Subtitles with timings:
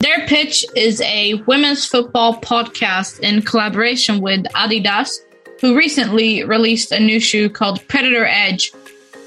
[0.00, 5.18] Their Pitch is a women's football podcast in collaboration with Adidas,
[5.60, 8.72] who recently released a new shoe called Predator Edge.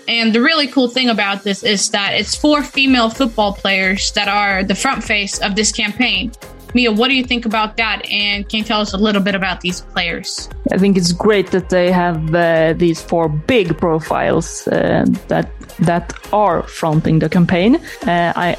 [0.08, 4.28] And the really cool thing about this is that it's four female football players that
[4.28, 6.32] are the front face of this campaign.
[6.74, 8.04] Mia, what do you think about that?
[8.10, 10.50] And can you tell us a little bit about these players?
[10.72, 16.14] I think it's great that they have uh, these four big profiles uh, that that
[16.34, 17.76] are fronting the campaign.
[18.08, 18.58] Uh, I,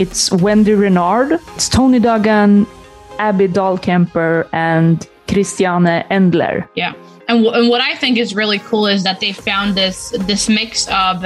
[0.00, 2.66] it's Wendie Renard, it's Toni Duggan,
[3.18, 6.66] Abby Dahlkemper, and Christiane Endler.
[6.74, 6.94] Yeah.
[7.28, 10.48] And, w- and what I think is really cool is that they found this this
[10.48, 11.22] mix of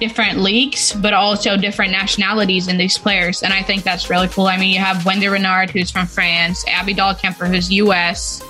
[0.00, 3.42] different leagues, but also different nationalities in these players.
[3.42, 4.46] And I think that's really cool.
[4.46, 8.42] I mean, you have Wendie Renard, who's from France, Abby Dahlkemper, who's US,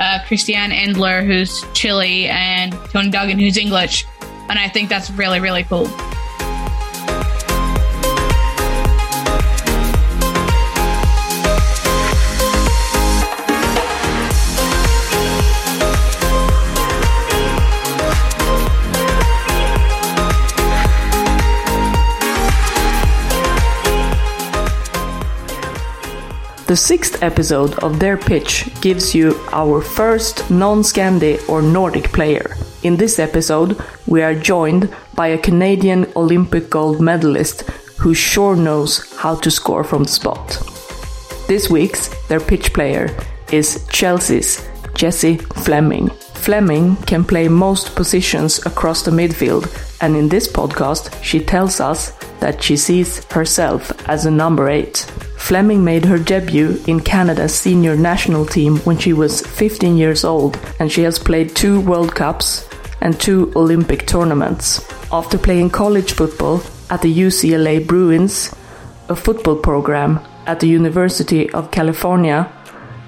[0.00, 4.04] uh, Christiane Endler, who's Chile, and Toni Duggan, who's English.
[4.50, 5.88] And I think that's really, really cool.
[26.66, 32.56] The sixth episode of their pitch gives you our first non Scandi or Nordic player.
[32.82, 39.14] In this episode, we are joined by a Canadian Olympic gold medalist who sure knows
[39.16, 40.58] how to score from the spot.
[41.48, 43.14] This week's their pitch player
[43.52, 46.08] is Chelsea's Jessie Fleming.
[46.32, 49.68] Fleming can play most positions across the midfield,
[50.00, 55.06] and in this podcast, she tells us that she sees herself as a number 8.
[55.36, 60.58] Fleming made her debut in Canada's senior national team when she was 15 years old,
[60.80, 62.66] and she has played two World Cups
[63.00, 64.80] and two Olympic tournaments.
[65.12, 68.54] After playing college football at the UCLA Bruins,
[69.08, 72.50] a football program at the University of California,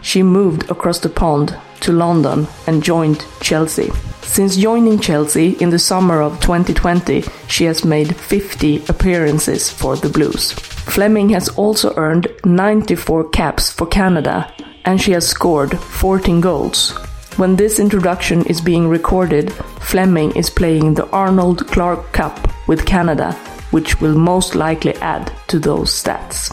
[0.03, 3.91] she moved across the pond to London and joined Chelsea.
[4.23, 10.09] Since joining Chelsea in the summer of 2020, she has made 50 appearances for the
[10.09, 10.55] Blues.
[10.87, 14.51] Fleming has also earned 94 caps for Canada
[14.87, 16.93] and she has scored 14 goals.
[17.37, 23.33] When this introduction is being recorded, Fleming is playing the Arnold Clark Cup with Canada,
[23.73, 26.51] which will most likely add to those stats.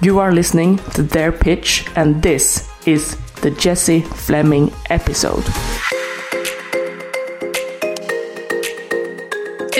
[0.00, 5.44] You are listening to their pitch, and this is the Jessie Fleming episode.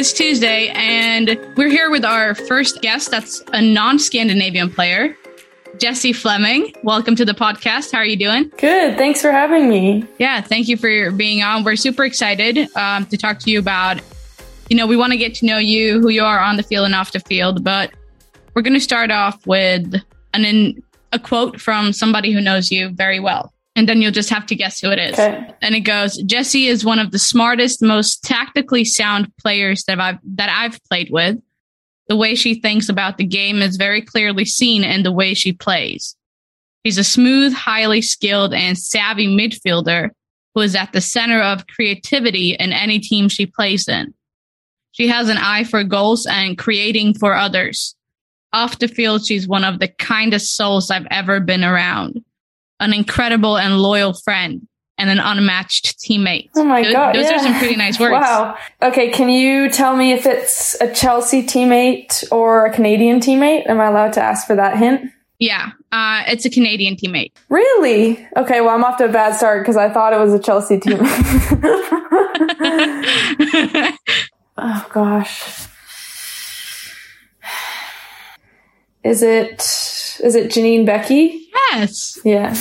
[0.02, 5.16] It's Tuesday, and we're here with our first guest that's a non Scandinavian player,
[5.78, 6.74] Jessie Fleming.
[6.82, 7.92] Welcome to the podcast.
[7.92, 8.50] How are you doing?
[8.58, 8.98] Good.
[8.98, 10.04] Thanks for having me.
[10.18, 11.62] Yeah, thank you for being on.
[11.62, 14.00] We're super excited um, to talk to you about,
[14.68, 16.86] you know, we want to get to know you, who you are on the field
[16.86, 17.92] and off the field, but
[18.54, 20.02] we're going to start off with
[20.34, 20.82] an in,
[21.12, 24.54] a quote from somebody who knows you very well and then you'll just have to
[24.54, 25.14] guess who it is.
[25.14, 25.50] Okay.
[25.62, 30.18] And it goes, Jessie is one of the smartest, most tactically sound players that I've
[30.36, 31.38] that I've played with.
[32.08, 35.52] The way she thinks about the game is very clearly seen in the way she
[35.52, 36.16] plays.
[36.84, 40.10] She's a smooth, highly skilled, and savvy midfielder
[40.54, 44.12] who is at the center of creativity in any team she plays in.
[44.90, 47.94] She has an eye for goals and creating for others.
[48.52, 52.22] Off the field, she's one of the kindest souls I've ever been around
[52.82, 54.66] an incredible and loyal friend,
[54.98, 56.50] and an unmatched teammate.
[56.56, 57.14] Oh my Those- god.
[57.14, 57.36] Those yeah.
[57.36, 58.12] are some pretty nice words.
[58.12, 58.56] Wow.
[58.82, 63.68] Okay, can you tell me if it's a Chelsea teammate or a Canadian teammate?
[63.68, 65.10] Am I allowed to ask for that hint?
[65.38, 67.32] Yeah, uh, it's a Canadian teammate.
[67.48, 68.24] Really?
[68.36, 70.78] Okay, well, I'm off to a bad start because I thought it was a Chelsea
[70.78, 71.02] teammate.
[74.58, 75.66] oh gosh.
[79.02, 79.60] Is it
[80.22, 81.40] is it Janine Beckie?
[81.72, 82.54] yes, Yeah.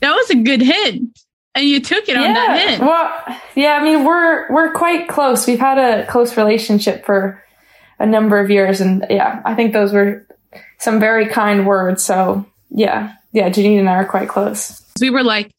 [0.00, 1.18] that was a good hint,
[1.54, 2.80] and you took it on that hint.
[2.82, 5.46] Well, yeah, I mean, we're we're quite close.
[5.46, 7.42] We've had a close relationship for
[7.98, 10.26] a number of years, and yeah, I think those were
[10.78, 12.02] some very kind words.
[12.02, 14.82] So yeah, yeah, Janine and I are quite close.
[15.00, 15.52] we were like,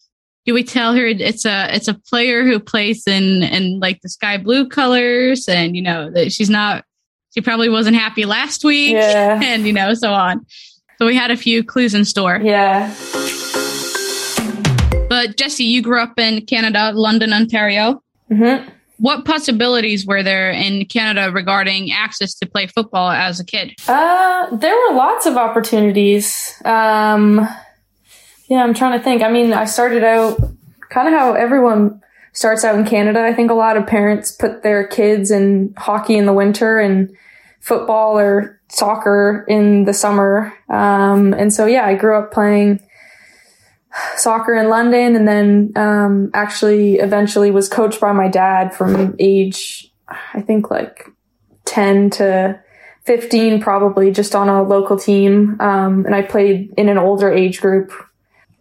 [0.45, 4.09] do we tell her it's a it's a player who plays in in like the
[4.09, 6.83] sky blue colors, and you know that she's not,
[7.33, 9.39] she probably wasn't happy last week, Yeah.
[9.43, 10.45] and you know so on.
[11.01, 12.39] So we had a few clues in store.
[12.43, 12.93] Yeah.
[15.09, 18.03] But Jessie, you grew up in Canada, London, Ontario.
[18.27, 18.57] hmm
[18.99, 23.73] What possibilities were there in Canada regarding access to play football as a kid?
[23.87, 26.53] Uh, there were lots of opportunities.
[26.65, 27.47] Um,
[28.47, 29.23] yeah, I'm trying to think.
[29.23, 30.39] I mean, I started out
[30.91, 31.99] kind of how everyone
[32.33, 33.23] starts out in Canada.
[33.23, 37.09] I think a lot of parents put their kids in hockey in the winter and
[37.61, 40.53] football or soccer in the summer.
[40.69, 42.81] Um, and so, yeah, I grew up playing
[44.17, 49.91] soccer in London and then um, actually eventually was coached by my dad from age,
[50.33, 51.07] I think like
[51.65, 52.59] 10 to
[53.03, 55.57] 15 probably just on a local team.
[55.59, 57.91] Um, and I played in an older age group.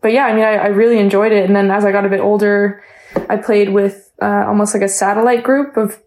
[0.01, 1.45] But yeah, I mean, I, I really enjoyed it.
[1.45, 2.83] And then as I got a bit older,
[3.29, 6.01] I played with uh, almost like a satellite group of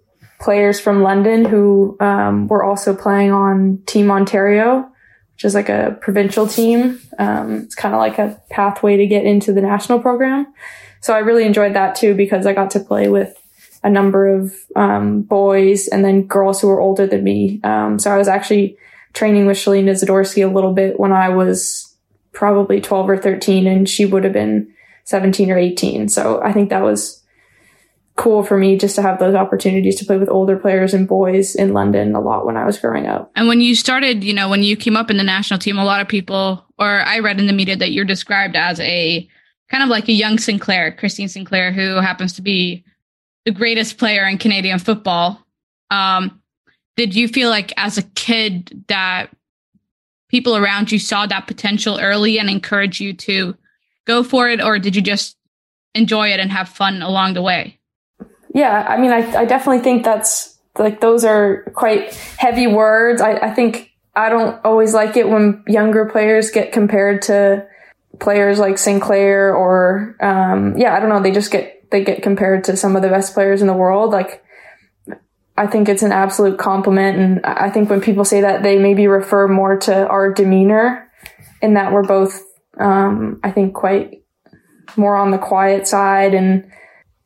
[0.44, 4.92] players from London who um, were also playing on Team Ontario,
[5.36, 7.00] which is like a provincial team.
[7.18, 10.54] Um, it's kind of like a pathway to get into the national program.
[11.00, 13.34] So I really enjoyed that too because I got to play with
[13.84, 17.62] a number of um, boys and then girls who were older than me.
[17.64, 18.78] Um, so I was actually
[19.14, 21.96] training with Shelina Zadorsky a little bit when I was
[22.34, 24.74] probably 12 or 13 and she would have been
[25.06, 26.10] 17 or 18.
[26.10, 27.23] So I think that was
[28.16, 31.56] cool for me just to have those opportunities to play with older players and boys
[31.56, 33.32] in London a lot when I was growing up.
[33.36, 35.86] And when you started, you know, when you came up in the national team, a
[35.86, 39.28] lot of people, or I read in the media that you're described as a
[39.70, 42.84] kind of like a young Sinclair, Christine Sinclair, who happens to be
[43.46, 45.44] the greatest player in Canadian football.
[45.90, 46.42] Um,
[46.96, 49.28] did you feel like as a kid that
[50.30, 53.56] people around you saw that potential early and encouraged you to
[54.06, 55.36] go for it, or did you just
[55.96, 57.80] enjoy it and have fun along the way?
[58.54, 63.22] Yeah, I mean, I, I definitely think that's like those are quite heavy words.
[63.22, 67.68] I, I think I don't always like it when younger players get compared to
[68.20, 71.22] players like Sinclair or um, yeah, I don't know.
[71.22, 74.12] They just get they get compared to some of the best players in the world.
[74.12, 74.44] Like
[75.58, 79.08] I think it's an absolute compliment, and I think when people say that, they maybe
[79.08, 81.12] refer more to our demeanor,
[81.62, 82.42] in that we're both,
[82.80, 84.24] um, I think, quite
[84.98, 86.72] more on the quiet side and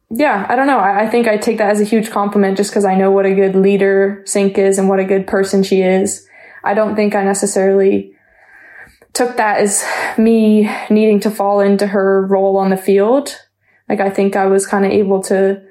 [0.09, 0.79] yeah, I don't know.
[0.79, 3.25] I, I, think I take that as a huge compliment just because I know what
[3.25, 6.25] a good leader Sinc is and what a good person she is.
[6.63, 8.13] I don't think I necessarily
[9.13, 9.83] took that as
[10.17, 13.35] me needing to fall into her role on the field.
[13.89, 15.61] Like I think I was kind of able to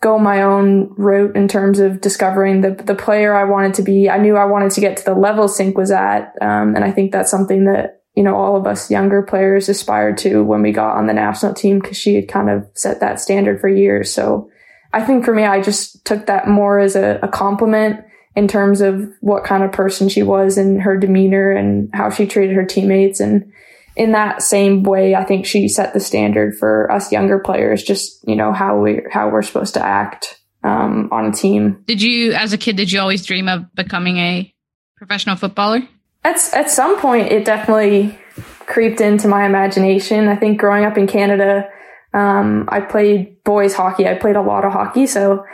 [0.00, 4.08] go my own route in terms of discovering the the player I wanted to be.
[4.08, 6.92] I knew I wanted to get to the level Sinc was at, um, and I
[6.92, 10.72] think that's something that you know, all of us younger players aspired to when we
[10.72, 14.12] got on the national team because she had kind of set that standard for years.
[14.12, 14.50] So
[14.92, 18.04] I think for me, I just took that more as a, a compliment
[18.34, 22.26] in terms of what kind of person she was and her demeanor and how she
[22.26, 23.20] treated her teammates.
[23.20, 23.52] And
[23.94, 28.26] in that same way, I think she set the standard for us younger players, just,
[28.26, 31.84] you know, how we, how we're supposed to act, um, on a team.
[31.86, 34.52] Did you, as a kid, did you always dream of becoming a
[34.96, 35.82] professional footballer?
[36.28, 38.18] At, at some point, it definitely
[38.66, 40.28] creeped into my imagination.
[40.28, 41.70] I think growing up in Canada,
[42.12, 44.06] um, I played boys hockey.
[44.06, 45.06] I played a lot of hockey.
[45.06, 45.46] So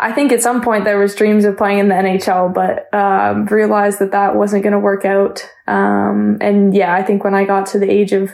[0.00, 3.44] I think at some point there was dreams of playing in the NHL, but um,
[3.44, 5.46] realized that that wasn't going to work out.
[5.66, 8.32] Um, and yeah, I think when I got to the age of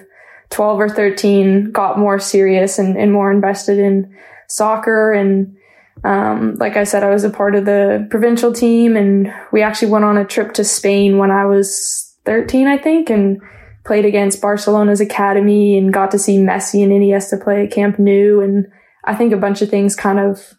[0.51, 5.58] 12 or 13, got more serious and, and more invested in soccer and
[6.05, 9.91] um, like I said, I was a part of the provincial team and we actually
[9.91, 13.41] went on a trip to Spain when I was 13, I think, and
[13.85, 18.41] played against Barcelona's academy and got to see Messi and Iniesta play at Camp Nou.
[18.41, 18.67] And
[19.05, 20.55] I think a bunch of things kind of,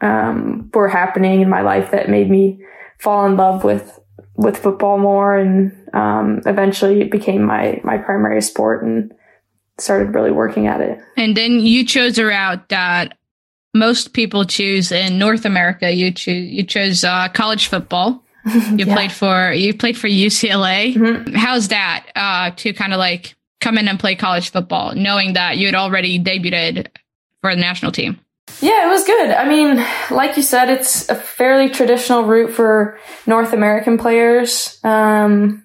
[0.00, 2.60] um, were happening in my life that made me
[2.98, 3.98] fall in love with,
[4.36, 5.36] with football more.
[5.36, 9.12] And, um, eventually it became my, my primary sport and
[9.78, 10.98] started really working at it.
[11.16, 13.16] And then you chose a route that
[13.74, 15.90] most people choose in North America.
[15.92, 18.22] You choose you chose uh, college football.
[18.46, 18.94] You yeah.
[18.94, 20.94] played for you played for UCLA.
[20.94, 21.34] Mm-hmm.
[21.34, 25.56] How's that uh, to kind of like come in and play college football, knowing that
[25.56, 26.88] you had already debuted
[27.40, 28.20] for the national team?
[28.60, 29.30] Yeah, it was good.
[29.30, 34.78] I mean, like you said, it's a fairly traditional route for North American players.
[34.84, 35.64] Um,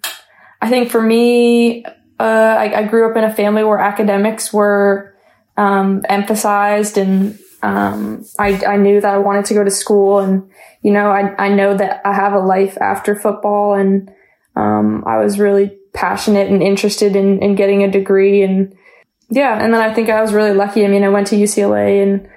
[0.62, 1.84] I think for me,
[2.20, 5.16] uh, I, I, grew up in a family where academics were
[5.56, 10.50] um, emphasized and um, I, I knew that I wanted to go to school and,
[10.82, 14.12] you know, I, I know that I have a life after football and,
[14.56, 18.76] um, I was really passionate and interested in, in getting a degree and
[19.30, 19.64] yeah.
[19.64, 20.84] And then I think I was really lucky.
[20.84, 22.28] I mean, I went to UCLA and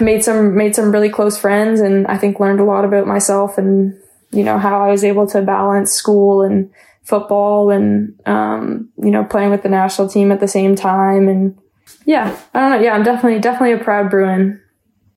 [0.00, 3.58] made some, made some really close friends and I think learned a lot about myself
[3.58, 3.94] and,
[4.30, 6.70] you know, how I was able to balance school and
[7.02, 11.28] football and, um, you know, playing with the national team at the same time.
[11.28, 11.58] And
[12.04, 12.80] yeah, I don't know.
[12.80, 14.60] Yeah, I'm definitely, definitely a proud Bruin.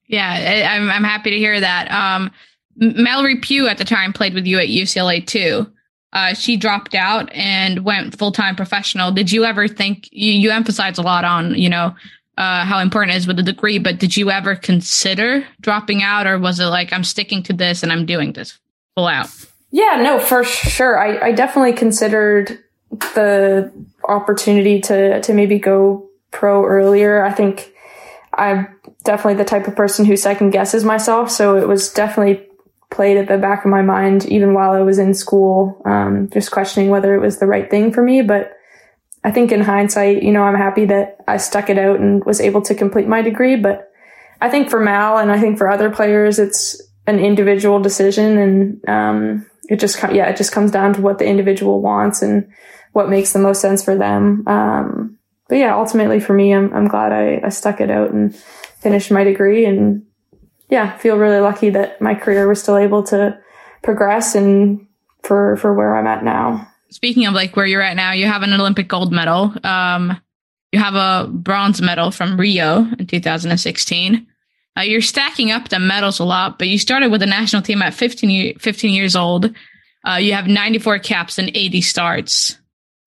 [0.08, 1.90] Yeah, I'm, I'm happy to hear that.
[1.92, 2.32] Um,
[2.76, 5.72] Mallory Pugh at the time played with you at UCLA too.
[6.14, 9.12] Uh, she dropped out and went full time professional.
[9.12, 11.96] Did you ever think you, you emphasize a lot on you know
[12.38, 16.28] uh, how important it is with a degree, but did you ever consider dropping out,
[16.28, 18.58] or was it like I'm sticking to this and I'm doing this
[18.96, 19.30] full out?
[19.72, 21.00] Yeah, no, for sure.
[21.00, 22.60] I, I definitely considered
[22.92, 23.72] the
[24.04, 27.24] opportunity to to maybe go pro earlier.
[27.24, 27.74] I think
[28.34, 28.68] I'm
[29.04, 32.48] definitely the type of person who second guesses myself, so it was definitely
[32.90, 36.52] played at the back of my mind even while I was in school, um, just
[36.52, 38.22] questioning whether it was the right thing for me.
[38.22, 38.52] But
[39.24, 42.42] I think in hindsight, you know, I'm happy that I stuck it out and was
[42.42, 43.56] able to complete my degree.
[43.56, 43.90] But
[44.42, 48.90] I think for Mal and I think for other players, it's an individual decision and,
[48.90, 52.52] um, it just, yeah, it just comes down to what the individual wants and
[52.92, 54.44] what makes the most sense for them.
[54.48, 55.11] Um,
[55.52, 59.12] but yeah, ultimately for me, I'm, I'm glad I, I stuck it out and finished
[59.12, 60.06] my degree and
[60.70, 63.38] yeah, feel really lucky that my career was still able to
[63.84, 64.88] progress and
[65.24, 66.70] for, for where I'm at now.
[66.90, 69.54] Speaking of like where you're at now, you have an Olympic gold medal.
[69.66, 70.18] Um,
[70.72, 74.26] you have a bronze medal from Rio in 2016.
[74.78, 77.82] Uh, you're stacking up the medals a lot, but you started with the national team
[77.82, 79.54] at 15, 15 years old.
[80.08, 82.58] Uh, you have 94 caps and 80 starts.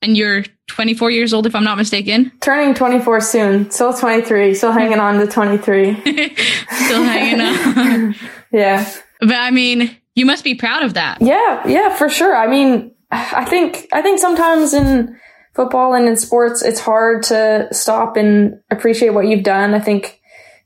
[0.03, 2.33] And you're 24 years old, if I'm not mistaken.
[2.41, 3.71] Turning 24 soon.
[3.71, 4.55] Still 23.
[4.55, 5.95] Still hanging on to 23.
[5.95, 8.15] Still hanging on.
[8.53, 8.91] yeah.
[9.21, 11.21] But I mean, you must be proud of that.
[11.21, 11.67] Yeah.
[11.67, 12.35] Yeah, for sure.
[12.35, 15.19] I mean, I think, I think sometimes in
[15.55, 19.75] football and in sports, it's hard to stop and appreciate what you've done.
[19.75, 20.21] I think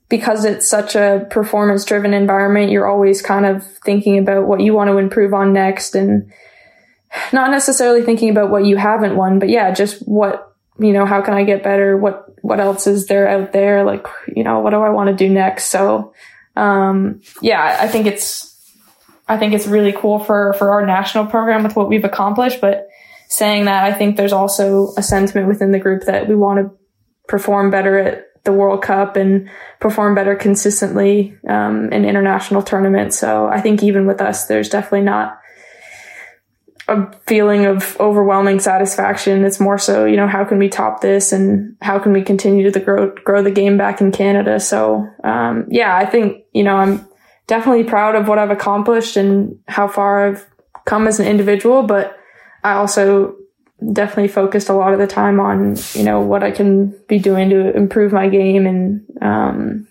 [0.08, 4.72] because it's such a performance driven environment, you're always kind of thinking about what you
[4.74, 6.32] want to improve on next and
[7.32, 11.20] not necessarily thinking about what you haven't won, but yeah, just what, you know, how
[11.22, 11.96] can I get better?
[11.96, 13.84] What, what else is there out there?
[13.84, 15.66] Like, you know, what do I want to do next?
[15.66, 16.12] So,
[16.56, 18.54] um, yeah, I think it's,
[19.26, 22.60] I think it's really cool for, for our national program with what we've accomplished.
[22.60, 22.88] But
[23.28, 26.76] saying that, I think there's also a sentiment within the group that we want to
[27.26, 29.50] perform better at the World Cup and
[29.80, 33.18] perform better consistently um, in international tournaments.
[33.18, 35.38] So I think even with us, there's definitely not
[36.88, 39.44] a feeling of overwhelming satisfaction.
[39.44, 42.70] It's more so, you know, how can we top this and how can we continue
[42.70, 44.58] to grow, grow the game back in Canada?
[44.58, 47.06] So, um, yeah, I think, you know, I'm
[47.46, 50.46] definitely proud of what I've accomplished and how far I've
[50.86, 52.16] come as an individual, but
[52.64, 53.36] I also
[53.92, 57.50] definitely focused a lot of the time on, you know, what I can be doing
[57.50, 59.86] to improve my game and, um,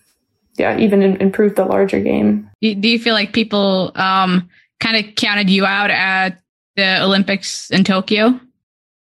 [0.58, 2.50] yeah, even improve the larger game.
[2.62, 4.50] Do you feel like people, um,
[4.80, 6.40] kind of counted you out at
[6.78, 8.40] the Olympics in Tokyo?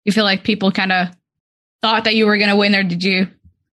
[0.05, 1.09] You feel like people kind of
[1.81, 3.27] thought that you were going to win, or did you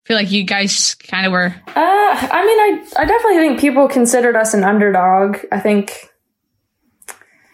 [0.06, 1.54] feel like you guys kind of were?
[1.68, 5.38] Uh, I mean, I I definitely think people considered us an underdog.
[5.52, 6.10] I think,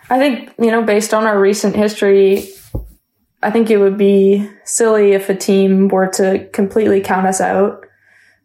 [0.10, 2.50] I think you know, based on our recent history,
[3.42, 7.86] I think it would be silly if a team were to completely count us out.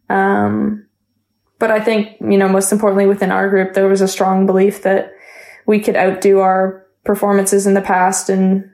[0.09, 0.87] Um,
[1.59, 4.83] but I think you know, most importantly, within our group, there was a strong belief
[4.83, 5.11] that
[5.65, 8.69] we could outdo our performances in the past and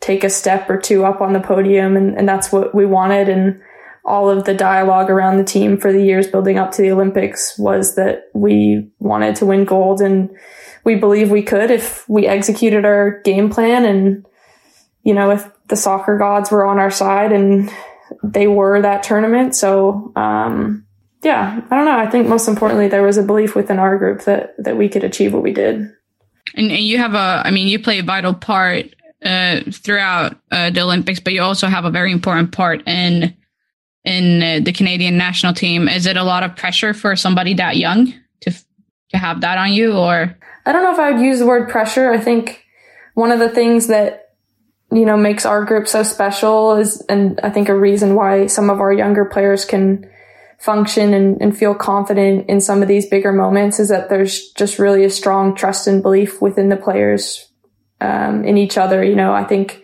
[0.00, 1.96] take a step or two up on the podium.
[1.96, 3.28] And, and that's what we wanted.
[3.28, 3.60] And
[4.04, 7.58] all of the dialogue around the team for the years building up to the Olympics
[7.58, 10.30] was that we wanted to win gold and
[10.84, 14.26] we believe we could if we executed our game plan and,
[15.02, 17.70] you know, if the soccer gods were on our side and
[18.24, 19.54] they were that tournament.
[19.54, 20.86] So, um,
[21.22, 21.98] yeah, I don't know.
[21.98, 25.04] I think most importantly, there was a belief within our group that, that we could
[25.04, 25.92] achieve what we did.
[26.54, 30.70] And, and you have a, I mean, you play a vital part uh, throughout uh,
[30.70, 33.36] the Olympics, but you also have a very important part in
[34.04, 35.88] in uh, the Canadian national team.
[35.88, 38.50] Is it a lot of pressure for somebody that young to
[39.10, 40.36] to have that on you, or?
[40.66, 42.10] I don't know if I would use the word pressure.
[42.10, 42.64] I think
[43.14, 44.34] one of the things that
[44.90, 48.70] you know makes our group so special is, and I think a reason why some
[48.70, 50.10] of our younger players can
[50.60, 54.78] function and, and feel confident in some of these bigger moments is that there's just
[54.78, 57.50] really a strong trust and belief within the players
[58.00, 59.02] um, in each other.
[59.02, 59.82] You know, I think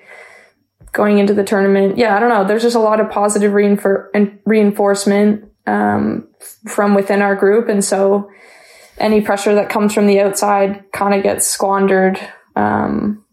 [0.93, 2.45] going into the tournament, yeah, I don't know.
[2.45, 6.29] There's just a lot of positive reinfor- reinforcement um,
[6.69, 8.31] from within our group, and so
[8.99, 12.21] any pressure that comes from the outside kind of gets squandered
[12.55, 13.25] um,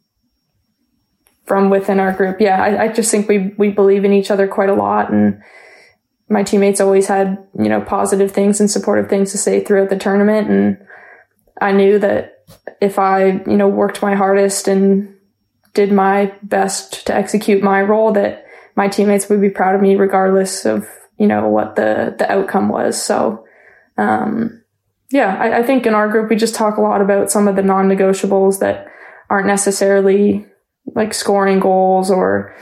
[1.45, 2.39] from within our group.
[2.39, 5.41] Yeah, I, I just think we we believe in each other quite a lot, and
[6.29, 9.97] my teammates always had, you know, positive things and supportive things to say throughout the
[9.97, 10.49] tournament.
[10.49, 10.77] And
[11.59, 12.43] I knew that
[12.81, 15.15] if I, you know, worked my hardest and
[15.73, 19.95] did my best to execute my role that my teammates would be proud of me
[19.95, 20.87] regardless of,
[21.17, 23.01] you know, what the, the outcome was.
[23.01, 23.45] So,
[23.97, 24.63] um,
[25.11, 27.55] yeah, I, I think in our group, we just talk a lot about some of
[27.55, 28.87] the non-negotiables that
[29.29, 30.45] aren't necessarily
[30.95, 32.55] like scoring goals or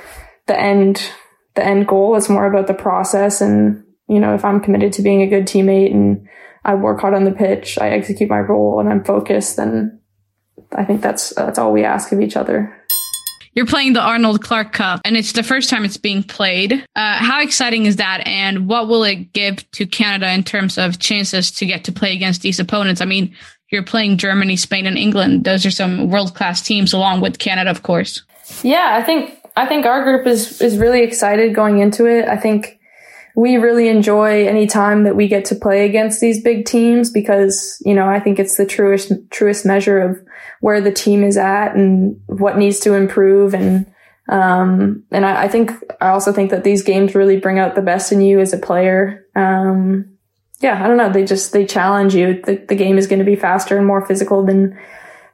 [0.47, 1.01] the end,
[1.55, 2.15] the end goal.
[2.15, 3.41] It's more about the process.
[3.41, 6.27] And, you know, if I'm committed to being a good teammate and
[6.63, 9.99] I work hard on the pitch, I execute my role and I'm focused, then
[10.71, 12.77] I think that's, that's all we ask of each other.
[13.53, 16.71] You're playing the Arnold Clark Cup, and it's the first time it's being played.
[16.95, 18.25] Uh, how exciting is that?
[18.25, 22.15] And what will it give to Canada in terms of chances to get to play
[22.15, 23.01] against these opponents?
[23.01, 23.35] I mean,
[23.69, 25.43] you're playing Germany, Spain, and England.
[25.43, 28.23] Those are some world class teams, along with Canada, of course.
[28.63, 32.27] Yeah, I think I think our group is is really excited going into it.
[32.27, 32.79] I think
[33.35, 37.81] we really enjoy any time that we get to play against these big teams because,
[37.85, 40.21] you know, I think it's the truest, truest measure of
[40.59, 43.53] where the team is at and what needs to improve.
[43.53, 43.91] And,
[44.27, 47.81] um, and I, I think, I also think that these games really bring out the
[47.81, 49.25] best in you as a player.
[49.35, 50.17] Um,
[50.59, 51.11] yeah, I don't know.
[51.11, 52.41] They just, they challenge you.
[52.41, 54.77] The, the game is going to be faster and more physical than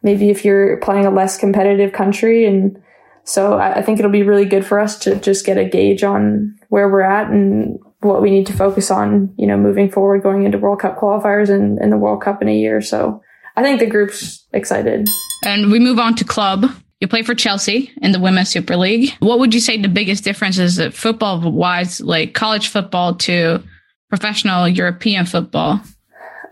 [0.03, 2.45] maybe if you're playing a less competitive country.
[2.45, 2.81] And
[3.27, 6.01] so I, I think it'll be really good for us to just get a gauge
[6.01, 10.23] on where we're at and what we need to focus on, you know, moving forward,
[10.23, 12.79] going into World Cup qualifiers and, and the World Cup in a year.
[12.81, 13.21] So
[13.57, 15.09] I think the group's excited.
[15.43, 16.67] And we move on to club.
[17.01, 19.13] You play for Chelsea in the Women's Super League.
[19.19, 23.61] What would you say the biggest difference is that football wise, like college football to
[24.09, 25.81] professional European football?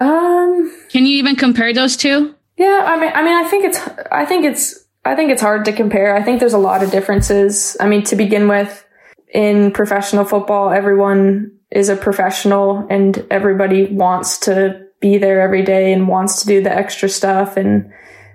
[0.01, 2.35] Um, can you even compare those two?
[2.57, 3.79] Yeah, I mean, I mean, I think it's,
[4.11, 6.15] I think it's, I think it's hard to compare.
[6.15, 7.77] I think there's a lot of differences.
[7.79, 8.83] I mean, to begin with,
[9.31, 15.93] in professional football, everyone is a professional and everybody wants to be there every day
[15.93, 17.55] and wants to do the extra stuff.
[17.57, 17.91] And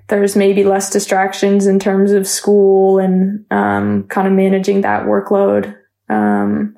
[0.09, 5.77] there's maybe less distractions in terms of school and um, kind of managing that workload.
[6.09, 6.77] Um,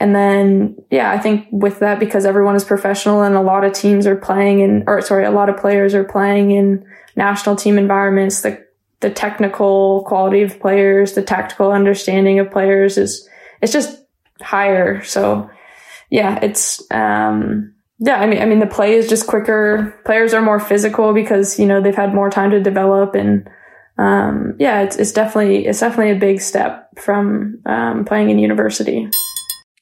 [0.00, 3.74] and then, yeah, I think with that, because everyone is professional and a lot of
[3.74, 7.76] teams are playing in, or sorry, a lot of players are playing in national team
[7.76, 8.64] environments, the,
[9.00, 13.28] the technical quality of players, the tactical understanding of players is
[13.62, 14.04] it's just
[14.40, 15.02] higher.
[15.02, 15.50] So
[16.10, 19.94] yeah, it's, um, yeah, I mean, I mean, the play is just quicker.
[20.04, 23.48] Players are more physical because, you know, they've had more time to develop and,
[23.98, 29.08] um, yeah, it's, it's definitely, it's definitely a big step from, um, playing in university.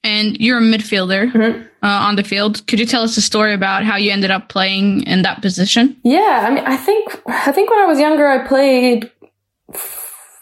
[0.04, 1.62] And you're a midfielder mm-hmm.
[1.82, 2.66] uh, on the field.
[2.66, 5.96] Could you tell us a story about how you ended up playing in that position?
[6.04, 9.10] Yeah, I mean, I think I think when I was younger, I played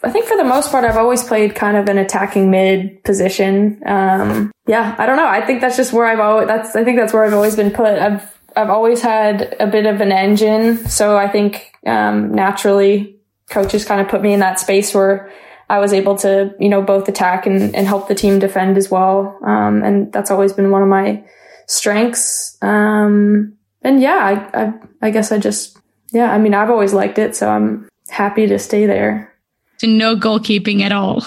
[0.03, 3.81] I think for the most part, I've always played kind of an attacking mid position.
[3.85, 5.27] Um, yeah, I don't know.
[5.27, 7.71] I think that's just where I've always, that's, I think that's where I've always been
[7.71, 7.87] put.
[7.87, 10.77] I've, I've always had a bit of an engine.
[10.87, 13.15] So I think, um, naturally
[13.49, 15.31] coaches kind of put me in that space where
[15.69, 18.89] I was able to, you know, both attack and, and help the team defend as
[18.89, 19.37] well.
[19.43, 21.23] Um, and that's always been one of my
[21.65, 22.57] strengths.
[22.61, 25.77] Um, and yeah, I, I, I guess I just,
[26.11, 27.35] yeah, I mean, I've always liked it.
[27.35, 29.33] So I'm happy to stay there.
[29.77, 31.23] So no goalkeeping at all.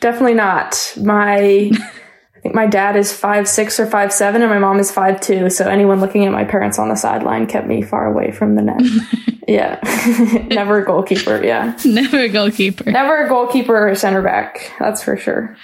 [0.00, 0.94] Definitely not.
[0.96, 1.70] My
[2.42, 5.48] think my dad is five six or five seven, and my mom is five two.
[5.48, 8.62] So anyone looking at my parents on the sideline kept me far away from the
[8.62, 8.82] net.
[9.48, 9.78] yeah,
[10.48, 11.42] never a goalkeeper.
[11.44, 12.90] Yeah, never a goalkeeper.
[12.90, 14.72] Never a goalkeeper or a center back.
[14.78, 15.56] That's for sure.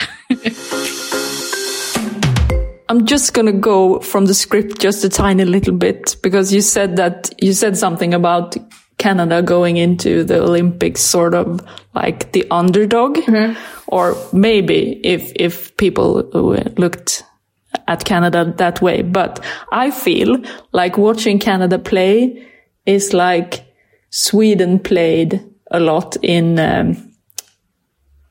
[2.88, 6.96] I'm just gonna go from the script just a tiny little bit because you said
[6.96, 8.56] that you said something about
[8.98, 11.60] Canada going into the Olympics sort of
[11.94, 13.58] like the underdog, mm-hmm.
[13.86, 16.24] or maybe if if people
[16.76, 17.24] looked
[17.86, 19.02] at Canada that way.
[19.02, 22.46] But I feel like watching Canada play
[22.86, 23.64] is like
[24.10, 27.12] Sweden played a lot in um,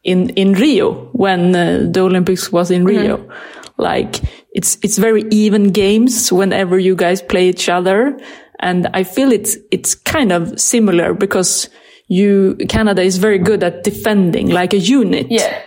[0.03, 3.01] in in Rio when uh, the Olympics was in mm-hmm.
[3.01, 3.31] Rio.
[3.77, 8.19] Like it's it's very even games whenever you guys play each other
[8.59, 11.69] and I feel it's, it's kind of similar because
[12.07, 15.27] you, Canada is very good at defending like a unit.
[15.29, 15.61] Yeah.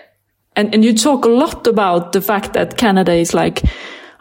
[0.57, 3.63] And, and you talk a lot about the fact that Canada is like,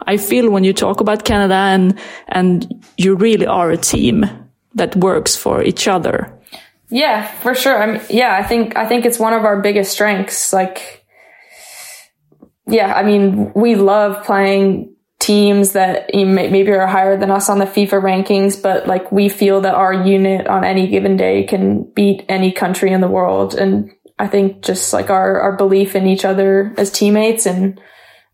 [0.06, 4.26] I feel when you talk about Canada and, and you really are a team
[4.74, 6.38] that works for each other.
[6.88, 7.82] Yeah, for sure.
[7.82, 10.52] I mean, yeah, I think, I think it's one of our biggest strengths.
[10.52, 11.04] Like,
[12.66, 14.94] yeah, I mean, we love playing
[15.30, 19.60] teams that maybe are higher than us on the FIFA rankings, but like we feel
[19.60, 23.54] that our unit on any given day can beat any country in the world.
[23.54, 27.80] And I think just like our, our belief in each other as teammates and,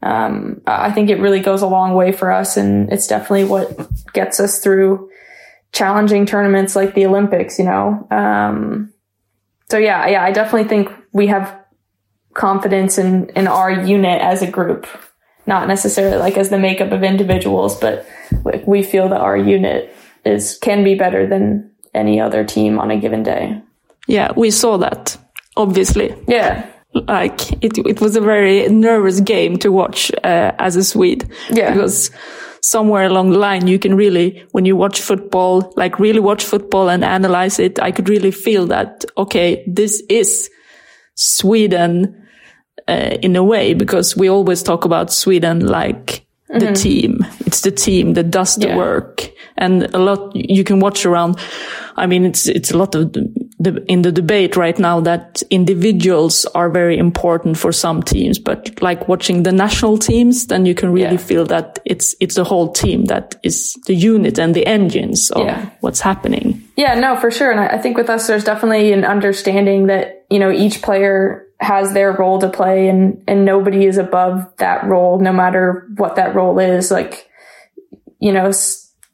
[0.02, 2.56] um, I think it really goes a long way for us.
[2.56, 3.76] And it's definitely what
[4.14, 5.10] gets us through
[5.72, 8.08] challenging tournaments like the Olympics, you know?
[8.10, 8.94] Um,
[9.70, 11.60] so yeah, yeah, I definitely think we have
[12.32, 14.86] confidence in, in our unit as a group,
[15.46, 18.06] not necessarily like as the makeup of individuals, but
[18.44, 22.90] like we feel that our unit is, can be better than any other team on
[22.90, 23.60] a given day.
[24.08, 25.16] Yeah, we saw that,
[25.56, 26.14] obviously.
[26.28, 26.70] Yeah.
[26.92, 31.28] Like it, it was a very nervous game to watch uh, as a Swede.
[31.50, 31.72] Yeah.
[31.72, 32.10] Because
[32.62, 36.88] somewhere along the line, you can really, when you watch football, like really watch football
[36.88, 40.50] and analyze it, I could really feel that, okay, this is
[41.14, 42.25] Sweden
[42.88, 47.26] uh, in a way, because we always talk about Sweden like the team.
[47.40, 48.76] It's the team that does the Yeah.
[48.76, 49.30] work.
[49.58, 51.36] And a lot you can watch around.
[51.96, 55.42] I mean, it's, it's a lot of the, the, in the debate right now that
[55.50, 60.74] individuals are very important for some teams, but like watching the national teams, then you
[60.74, 61.26] can really Yeah.
[61.26, 65.46] feel that it's, it's the whole team that is the unit and the engines of
[65.46, 65.66] Yeah.
[65.80, 66.62] what's happening.
[66.76, 67.50] Yeah, no, for sure.
[67.50, 71.45] And I I think with us, there's definitely an understanding that, you know, each player
[71.60, 76.16] has their role to play and, and nobody is above that role, no matter what
[76.16, 76.90] that role is.
[76.90, 77.30] Like,
[78.18, 78.52] you know,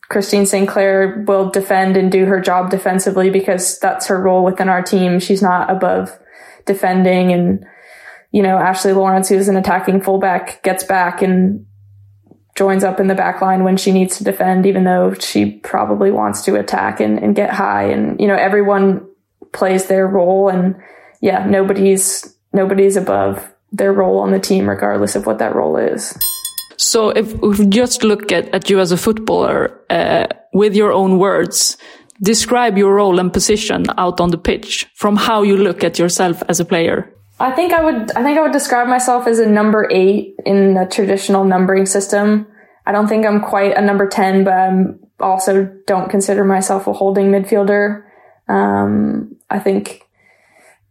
[0.09, 4.83] Christine Sinclair will defend and do her job defensively because that's her role within our
[4.83, 5.21] team.
[5.21, 6.19] She's not above
[6.67, 7.65] defending and,
[8.33, 11.67] you know, Ashley Lawrence, who's an attacking fullback, gets back and
[12.55, 16.11] joins up in the back line when she needs to defend, even though she probably
[16.11, 17.85] wants to attack and, and get high.
[17.85, 19.07] And, you know, everyone
[19.53, 20.77] plays their role and
[21.23, 26.19] yeah, nobody's, nobody's above their role on the team, regardless of what that role is.
[26.77, 31.19] So if, we just look at, at you as a footballer, uh, with your own
[31.19, 31.79] words,
[32.21, 36.43] describe your role and position out on the pitch from how you look at yourself
[36.49, 37.11] as a player.
[37.41, 40.75] I think I would, I think I would describe myself as a number eight in
[40.75, 42.47] the traditional numbering system.
[42.85, 46.93] I don't think I'm quite a number 10, but I'm also don't consider myself a
[46.93, 48.05] holding midfielder.
[48.49, 50.02] Um, I think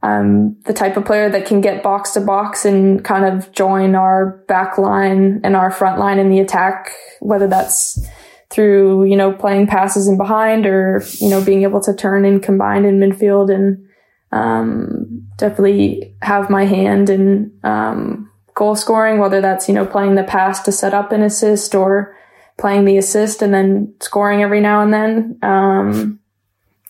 [0.04, 3.94] I'm the type of player that can get box to box and kind of join
[3.94, 8.04] our back line and our front line in the attack, whether that's
[8.50, 12.42] through, you know, playing passes in behind or, you know, being able to turn and
[12.42, 13.88] combine in midfield and,
[14.32, 20.24] um, definitely have my hand in, um, goal scoring, whether that's, you know, playing the
[20.24, 22.16] pass to set up an assist or
[22.58, 25.38] playing the assist and then scoring every now and then.
[25.42, 26.20] Um,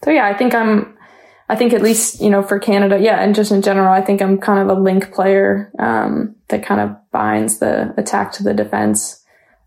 [0.04, 0.97] so yeah, I think I'm,
[1.51, 4.21] I think at least, you know, for Canada, yeah, and just in general, I think
[4.21, 8.53] I'm kind of a link player, um, that kind of binds the attack to the
[8.53, 9.21] defense.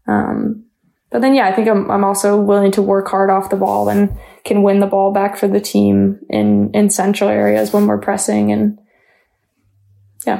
[0.07, 0.65] Um,
[1.11, 3.91] but then, yeah, I think I'm, I'm also willing to work hard off the ball
[3.91, 4.17] and
[4.47, 8.51] can win the ball back for the team in, in central areas when we're pressing.
[8.51, 8.79] And
[10.27, 10.37] yeah,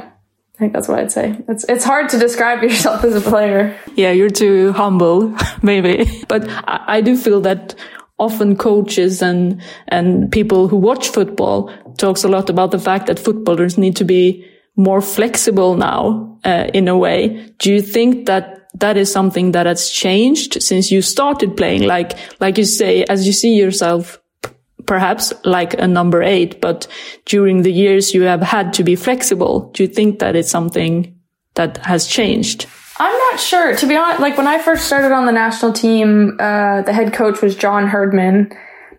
[0.55, 1.43] I think that's what I'd say.
[1.47, 3.77] It's, it's hard to describe yourself as a player.
[3.93, 6.23] Yeah, you're too humble, maybe.
[6.27, 7.75] But I, I do feel that
[8.17, 13.19] often coaches and, and people who watch football talks a lot about the fact that
[13.19, 17.51] footballers need to be more flexible now, uh, in a way.
[17.59, 21.83] Do you think that that is something that has changed since you started playing?
[21.83, 24.21] Like, like you say, as you see yourself,
[24.85, 26.87] perhaps like a number eight, but
[27.25, 29.71] during the years you have had to be flexible.
[29.73, 31.17] Do you think that it's something
[31.55, 32.67] that has changed?
[33.37, 33.75] Sure.
[33.75, 37.13] To be honest, like when I first started on the national team, uh, the head
[37.13, 38.55] coach was John Herdman.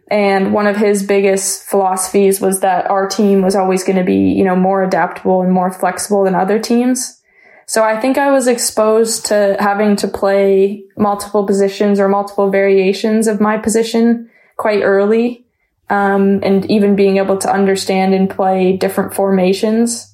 [0.08, 4.32] And one of his biggest philosophies was that our team was always going to be,
[4.32, 7.20] you know, more adaptable and more flexible than other teams.
[7.66, 13.26] So I think I was exposed to having to play multiple positions or multiple variations
[13.26, 15.44] of my position quite early.
[15.88, 20.12] Um, and even being able to understand and play different formations.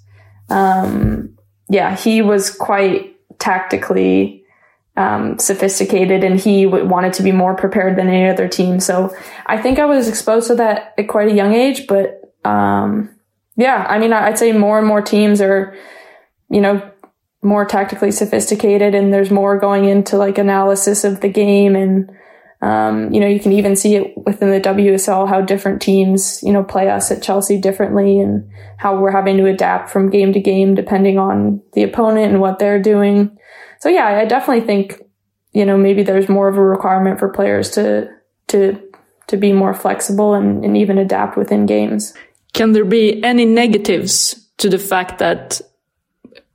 [0.51, 1.39] Um,
[1.71, 3.12] yeah, he was quite
[3.43, 4.45] tactically
[4.97, 8.79] um, sophisticated and he w- wanted to be more prepared than any other team.
[8.79, 9.15] So
[9.47, 13.11] I think I was exposed to that at quite a young age, but um,
[13.57, 15.77] yeah, I mean, I'd say more and more teams are,
[16.51, 16.89] you know,
[17.43, 22.11] more tactically sophisticated and there's more going into like analysis of the game and
[22.62, 26.53] um, you know, you can even see it within the WSL how different teams, you
[26.53, 28.48] know, play us at Chelsea differently and
[28.79, 32.61] how we're having to adapt from game to game depending on the opponent and what
[32.61, 33.37] they're doing.
[33.81, 35.03] So yeah, I definitely think,
[35.53, 38.09] you know, maybe there's more of a requirement for players to,
[38.48, 38.81] to,
[39.27, 42.14] to be more flexible and, and even adapt within games.
[42.53, 45.61] Can there be any negatives to the fact that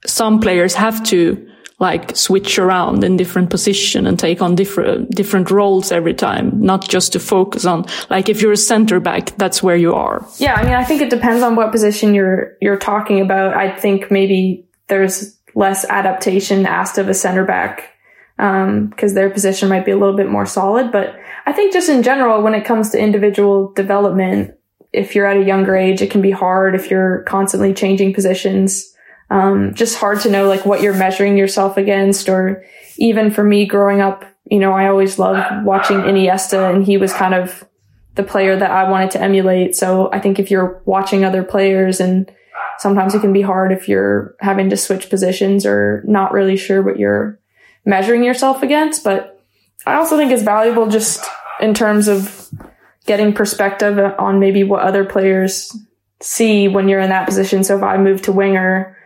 [0.05, 1.46] some players have to
[1.79, 6.87] like switch around in different position and take on different different roles every time, not
[6.87, 10.25] just to focus on like if you're a center back, that's where you are.
[10.37, 13.53] Yeah, I mean, I think it depends on what position you're you're talking about.
[13.53, 17.93] I think maybe there's less adaptation asked of a center back
[18.39, 20.91] um, because their position might be a little bit more solid.
[20.91, 24.55] But I think just in general, when it comes to individual development,
[24.93, 28.93] if you're at a younger age, it can be hard if you're constantly changing positions.
[29.29, 32.63] Um, just hard to know like what you're measuring yourself against or
[32.97, 37.13] even for me growing up, you know, I always loved watching Iniesta and he was
[37.13, 37.65] kind of
[38.15, 39.75] the player that I wanted to emulate.
[39.75, 42.31] So I think if you're watching other players and
[42.79, 46.81] sometimes it can be hard if you're having to switch positions or not really sure
[46.81, 47.39] what you're
[47.85, 49.03] measuring yourself against.
[49.03, 49.41] But
[49.85, 51.23] I also think it's valuable just
[51.59, 52.49] in terms of
[53.05, 55.75] getting perspective on maybe what other players
[56.19, 57.63] see when you're in that position.
[57.63, 58.96] So if I move to winger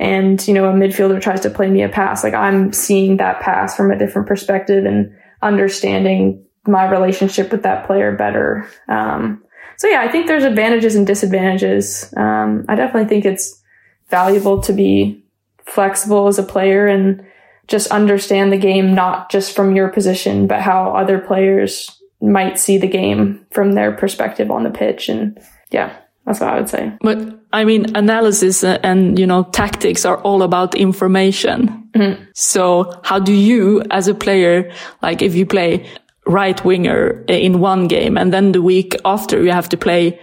[0.00, 3.40] and, you know, a midfielder tries to play me a pass, like I'm seeing that
[3.40, 8.66] pass from a different perspective and understanding my relationship with that player better.
[8.88, 9.44] Um,
[9.76, 12.12] so yeah, I think there's advantages and disadvantages.
[12.16, 13.62] Um, I definitely think it's
[14.08, 15.22] valuable to be
[15.66, 17.24] flexible as a player and
[17.68, 22.78] just understand the game, not just from your position, but how other players might see
[22.78, 25.08] the game from their perspective on the pitch.
[25.08, 25.38] And
[25.70, 25.96] yeah,
[26.30, 26.92] that's what I would say.
[27.00, 31.88] But I mean, analysis and, you know, tactics are all about information.
[31.92, 32.22] Mm-hmm.
[32.34, 34.70] So how do you as a player,
[35.02, 35.86] like if you play
[36.26, 40.20] right winger in one game and then the week after you have to play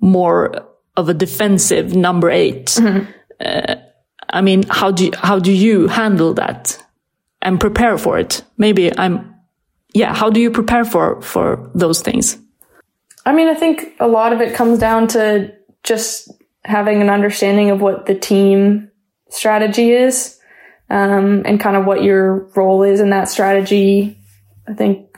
[0.00, 3.10] more of a defensive number 8 mm-hmm.
[3.44, 3.76] uh,
[4.30, 6.82] I mean, how do you, how do you handle that
[7.42, 8.42] and prepare for it?
[8.58, 9.34] Maybe I'm,
[9.92, 10.12] yeah.
[10.12, 12.36] How do you prepare for for those things?
[13.26, 16.30] I mean, I think a lot of it comes down to just
[16.64, 18.90] having an understanding of what the team
[19.30, 20.38] strategy is,
[20.90, 24.18] um, and kind of what your role is in that strategy.
[24.68, 25.08] I think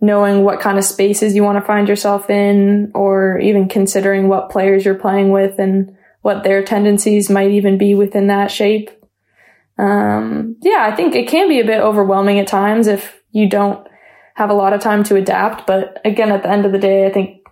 [0.00, 4.50] knowing what kind of spaces you want to find yourself in or even considering what
[4.50, 8.90] players you're playing with and what their tendencies might even be within that shape.
[9.76, 13.86] Um, yeah, I think it can be a bit overwhelming at times if you don't
[14.34, 15.66] have a lot of time to adapt.
[15.66, 17.42] But again, at the end of the day, I think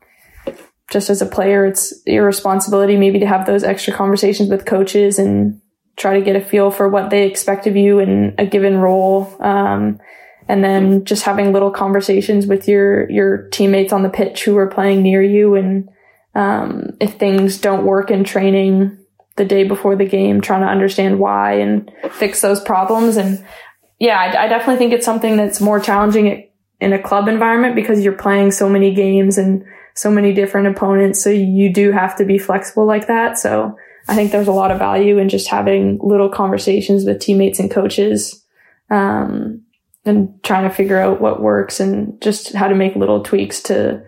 [0.96, 5.18] just as a player, it's your responsibility maybe to have those extra conversations with coaches
[5.18, 5.60] and
[5.94, 9.36] try to get a feel for what they expect of you in a given role.
[9.40, 10.00] Um,
[10.48, 14.68] and then just having little conversations with your your teammates on the pitch who are
[14.68, 15.90] playing near you and
[16.34, 18.96] um, if things don't work in training
[19.36, 23.44] the day before the game trying to understand why and fix those problems and
[23.98, 26.48] yeah I, I definitely think it's something that's more challenging
[26.80, 29.62] in a club environment because you're playing so many games and
[29.96, 33.76] so many different opponents so you do have to be flexible like that so
[34.08, 37.70] i think there's a lot of value in just having little conversations with teammates and
[37.70, 38.44] coaches
[38.90, 39.62] um,
[40.04, 44.02] and trying to figure out what works and just how to make little tweaks to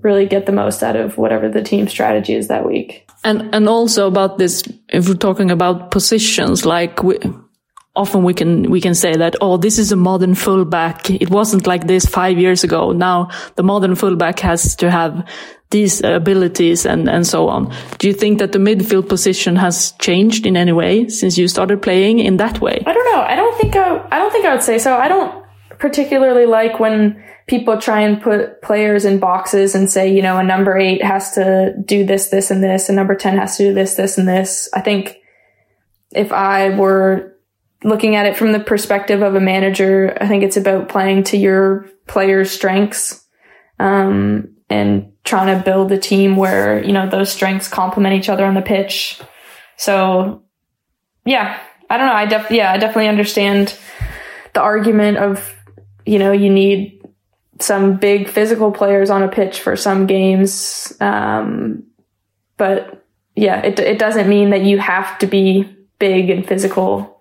[0.00, 3.08] really get the most out of whatever the team strategy is that week.
[3.24, 7.18] And and also about this, if we're talking about positions, like we,
[7.94, 11.10] often we can we can say that oh this is a modern fullback.
[11.10, 12.92] It wasn't like this five years ago.
[12.92, 15.28] Now the modern fullback has to have
[15.70, 17.72] these abilities and and so on.
[17.98, 21.82] Do you think that the midfield position has changed in any way since you started
[21.82, 22.82] playing in that way?
[22.86, 23.22] I don't know.
[23.22, 24.96] I don't think I, I don't think I would say so.
[24.96, 25.42] I don't
[25.78, 30.44] particularly like when people try and put players in boxes and say, you know, a
[30.44, 33.74] number eight has to do this, this, and this, and number 10 has to do
[33.74, 34.68] this, this, and this.
[34.72, 35.18] I think
[36.12, 37.31] if I were
[37.84, 41.36] looking at it from the perspective of a manager, I think it's about playing to
[41.36, 43.26] your players' strengths,
[43.78, 48.44] um, and trying to build a team where, you know, those strengths complement each other
[48.44, 49.20] on the pitch.
[49.76, 50.42] So
[51.24, 51.58] yeah,
[51.90, 52.14] I don't know.
[52.14, 53.76] I def, yeah, I definitely understand
[54.54, 55.54] the argument of
[56.06, 57.00] you know, you need
[57.60, 60.92] some big physical players on a pitch for some games.
[61.00, 61.84] Um,
[62.56, 67.11] but yeah, it, it doesn't mean that you have to be big and physical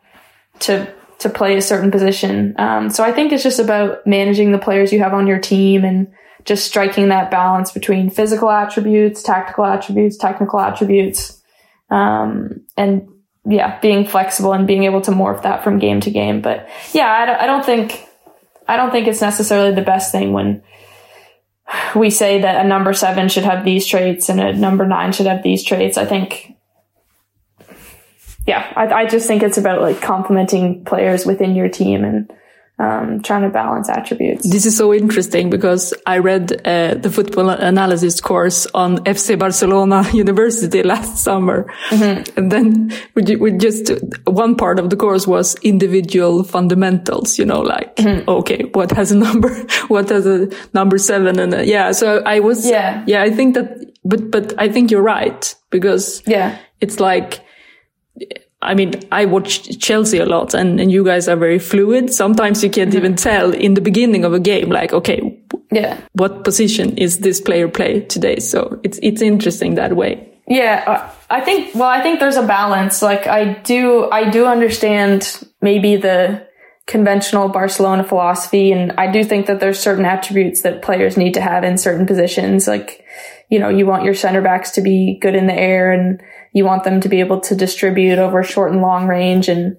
[0.61, 2.55] to, to play a certain position.
[2.57, 5.83] Um, so I think it's just about managing the players you have on your team
[5.83, 6.11] and
[6.45, 11.41] just striking that balance between physical attributes, tactical attributes, technical attributes,
[11.89, 13.07] um, and
[13.45, 16.41] yeah, being flexible and being able to morph that from game to game.
[16.41, 18.07] But yeah, I I don't think
[18.67, 20.63] I don't think it's necessarily the best thing when
[21.95, 25.25] we say that a number seven should have these traits and a number nine should
[25.25, 25.97] have these traits.
[25.97, 26.53] I think,
[28.51, 32.29] yeah, I, I just think it's about like complementing players within your team and
[32.79, 34.49] um, trying to balance attributes.
[34.49, 40.03] This is so interesting because I read uh, the football analysis course on FC Barcelona
[40.13, 42.37] University last summer, mm-hmm.
[42.37, 43.91] and then we, we, just
[44.25, 47.39] one part of the course was individual fundamentals.
[47.39, 48.27] You know, like mm-hmm.
[48.27, 49.49] okay, what has a number,
[49.87, 51.93] what has a number seven, and a, yeah.
[51.93, 53.21] So I was yeah yeah.
[53.21, 53.67] I think that,
[54.03, 57.45] but but I think you're right because yeah, it's like
[58.61, 62.13] I mean, I watch Chelsea a lot and, and you guys are very fluid.
[62.13, 62.97] Sometimes you can't mm-hmm.
[62.97, 65.39] even tell in the beginning of a game, like, okay,
[65.71, 65.97] Yeah.
[66.13, 68.39] what position is this player play today?
[68.39, 70.27] So it's it's interesting that way.
[70.47, 71.73] Yeah, I think.
[71.73, 73.01] Well, I think there's a balance.
[73.01, 76.45] Like I do, I do understand maybe the
[76.87, 81.41] conventional Barcelona philosophy, and I do think that there's certain attributes that players need to
[81.41, 82.67] have in certain positions.
[82.67, 83.05] Like,
[83.51, 86.65] you know, you want your center backs to be good in the air, and you
[86.65, 89.77] want them to be able to distribute over short and long range, and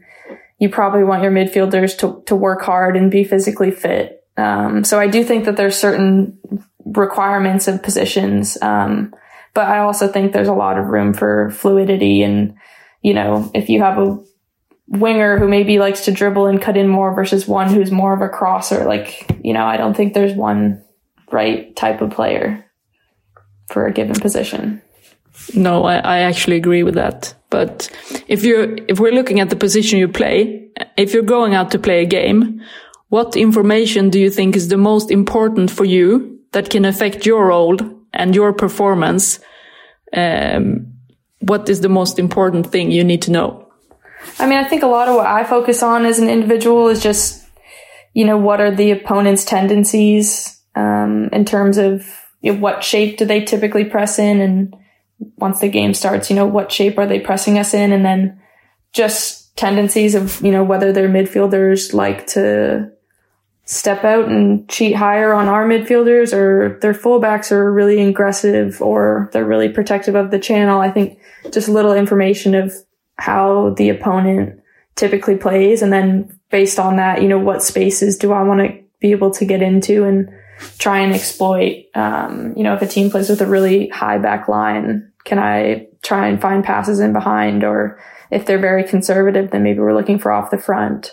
[0.59, 4.25] you probably want your midfielders to to work hard and be physically fit.
[4.37, 6.39] Um, so I do think that there's certain
[6.85, 8.59] requirements of positions.
[8.61, 9.15] Um,
[9.55, 12.23] but I also think there's a lot of room for fluidity.
[12.23, 12.55] And,
[13.03, 14.19] you know, if you have a
[14.89, 18.23] winger who maybe likes to dribble and cut in more versus one who's more of
[18.23, 20.83] a crosser, like, you know, I don't think there's one
[21.31, 22.65] right type of player
[23.73, 24.83] for a given position.
[25.55, 27.35] No, I, I actually agree with that.
[27.51, 27.91] But
[28.29, 31.79] if you if we're looking at the position you play, if you're going out to
[31.79, 32.61] play a game,
[33.09, 37.47] what information do you think is the most important for you that can affect your
[37.47, 37.77] role
[38.13, 39.41] and your performance?
[40.15, 40.93] Um,
[41.41, 43.69] what is the most important thing you need to know?
[44.39, 47.03] I mean, I think a lot of what I focus on as an individual is
[47.03, 47.45] just,
[48.15, 52.07] you know, what are the opponent's tendencies um, in terms of
[52.43, 54.77] you know, what shape do they typically press in, and
[55.37, 58.41] once the game starts, you know, what shape are they pressing us in, and then
[58.93, 62.91] just tendencies of you know whether their midfielders like to
[63.65, 69.31] step out and cheat higher on our midfielders or their fullbacks are really aggressive or
[69.33, 70.81] they're really protective of the channel.
[70.81, 71.19] I think
[71.53, 72.75] just little information of
[73.17, 74.61] how the opponent
[74.97, 75.81] typically plays.
[75.81, 79.31] And then based on that, you know, what spaces do I want to be able
[79.33, 80.29] to get into and
[80.79, 81.87] try and exploit?
[81.95, 85.89] Um, you know, if a team plays with a really high back line, can I
[86.03, 87.65] try and find passes in behind?
[87.65, 91.13] Or if they're very conservative, then maybe we're looking for off the front.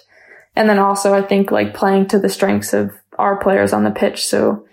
[0.55, 3.91] And then also I think like playing to the strengths of our players on the
[3.91, 4.25] pitch.
[4.25, 4.65] So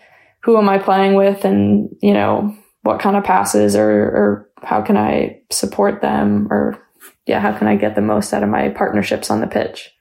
[0.42, 4.80] who am I playing with and, you know, what kind of passes or, or how
[4.80, 6.80] can I support them or
[7.26, 9.92] yeah, how can I get the most out of my partnerships on the pitch?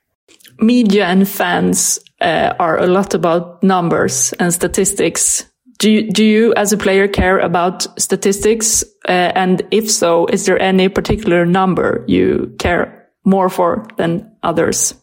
[0.60, 5.46] Media and fans uh, are a lot about numbers and statistics.
[5.78, 8.84] Do you, do you as a player care about statistics?
[9.08, 14.94] Uh, and if so, is there any particular number you care more for than others?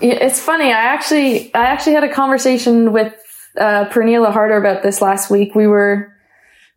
[0.00, 0.66] It's funny.
[0.66, 3.14] I actually, I actually had a conversation with
[3.58, 5.54] uh, Pernille Harder about this last week.
[5.54, 6.16] We were,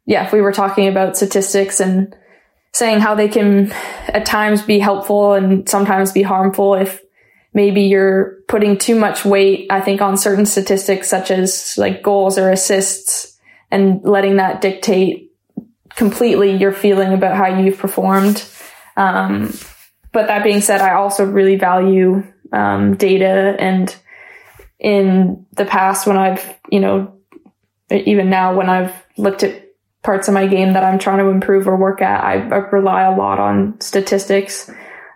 [0.05, 2.13] yeah, we were talking about statistics and
[2.73, 3.71] saying how they can
[4.07, 7.01] at times be helpful and sometimes be harmful if
[7.55, 12.37] maybe you're putting too much weight, I think, on certain statistics such as like goals
[12.37, 13.39] or assists
[13.71, 15.31] and letting that dictate
[15.95, 18.45] completely your feeling about how you've performed.
[18.97, 19.57] Um,
[20.11, 23.95] but that being said, I also really value um, data and
[24.77, 27.17] in the past when I've, you know,
[27.89, 29.63] even now when I've looked at
[30.03, 33.03] parts of my game that I'm trying to improve or work at, I, I rely
[33.03, 34.69] a lot on statistics.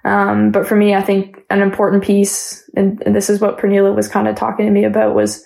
[0.05, 3.95] Um, but for me, I think an important piece, and, and this is what Pernille
[3.95, 5.43] was kind of talking to me about, was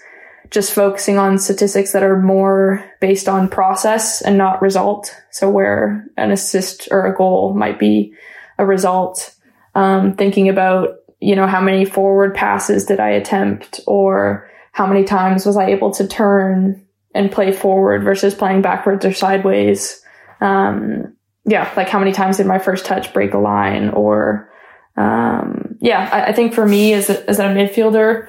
[0.52, 5.16] just focusing on statistics that are more based on process and not result.
[5.32, 8.14] So where an assist or a goal might be
[8.60, 9.34] a result,
[9.74, 15.06] um, thinking about you know, how many forward passes did I attempt or how many
[15.06, 16.86] times was I able to turn
[17.16, 20.04] and play forward versus playing backwards or sideways?
[20.42, 24.50] Um, yeah, like how many times did my first touch break a line or,
[24.96, 28.28] um, yeah, I, I, think for me as a, as a midfielder,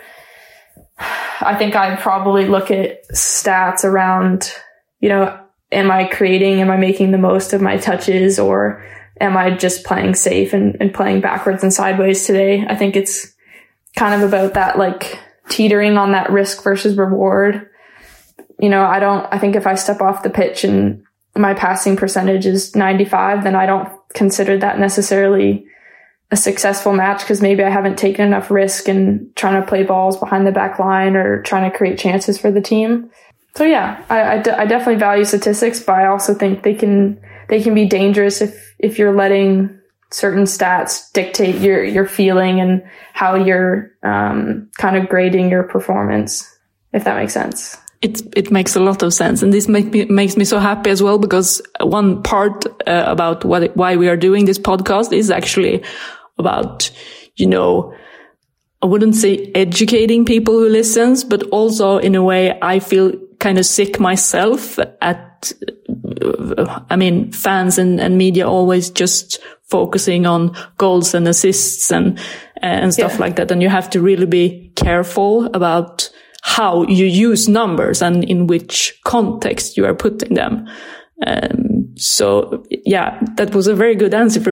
[1.41, 4.53] I think I'd probably look at stats around,
[5.01, 5.39] you know,
[5.71, 8.85] am I creating, am I making the most of my touches or
[9.21, 12.65] am I just playing safe and, and playing backwards and sideways today?
[12.67, 13.33] I think it's
[13.97, 17.69] kind of about that like teetering on that risk versus reward.
[18.59, 21.04] You know, I don't, I think if I step off the pitch and
[21.37, 25.67] my passing percentage is 95, then I don't consider that necessarily
[26.31, 30.17] a successful match because maybe I haven't taken enough risk in trying to play balls
[30.17, 33.11] behind the back line or trying to create chances for the team.
[33.57, 37.21] So yeah, I, I, d- I definitely value statistics, but I also think they can,
[37.49, 39.79] they can be dangerous if if you're letting
[40.11, 42.83] certain stats dictate your your feeling and
[43.13, 46.51] how you're um, kind of grading your performance.
[46.93, 47.77] If that makes sense.
[48.05, 50.91] It it makes a lot of sense, and this make me makes me so happy
[50.91, 55.31] as well because one part uh, about what why we are doing this podcast is
[55.31, 55.83] actually
[56.39, 56.91] about
[57.37, 57.95] you know
[58.85, 63.59] I wouldn't say educating people who listens, but also in a way I feel kind
[63.59, 65.53] of sick myself at,
[66.91, 72.19] I mean, fans and, and media always just focusing on goals and assists and,
[72.61, 73.21] and stuff yeah.
[73.21, 73.51] like that.
[73.51, 76.11] And you have to really be careful about
[76.47, 80.67] how you use numbers and in which context you are putting them.
[81.27, 84.41] Um, so yeah, that was a very good answer.
[84.43, 84.51] For-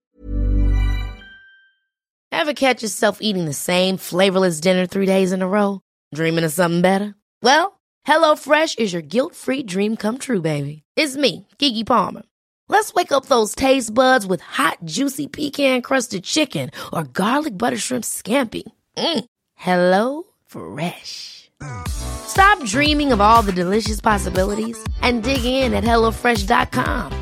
[2.32, 5.80] Ever catch yourself eating the same flavorless dinner three days in a row?
[6.14, 7.14] Dreaming of something better?
[7.42, 10.82] Well, HelloFresh is your guilt-free dream come true, baby.
[10.96, 12.22] It's me, Keke Palmer.
[12.68, 17.76] Let's wake up those taste buds with hot, juicy pecan crusted chicken or garlic butter
[17.76, 18.62] shrimp scampi.
[18.96, 19.24] Mm.
[19.56, 21.41] Hello Fresh.
[21.86, 27.12] Stop dreaming of all the delicious possibilities and dig in at HelloFresh.com.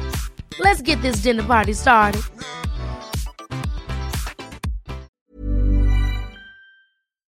[0.59, 2.22] Let's get this dinner party started.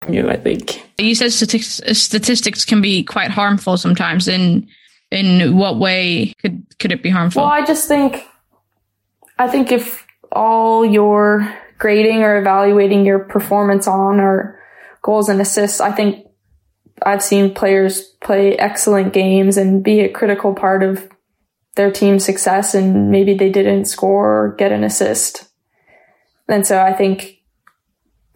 [0.09, 0.83] You, I think.
[0.97, 4.27] You said statistics, statistics can be quite harmful sometimes.
[4.27, 4.67] In
[5.11, 7.43] in what way could could it be harmful?
[7.43, 8.23] Well, I just think,
[9.37, 14.59] I think if all your grading or evaluating your performance on or
[15.01, 16.22] goals and assists, I think
[17.05, 21.09] I've seen players play excellent games and be a critical part of
[21.75, 25.49] their team's success and maybe they didn't score or get an assist.
[26.47, 27.39] And so I think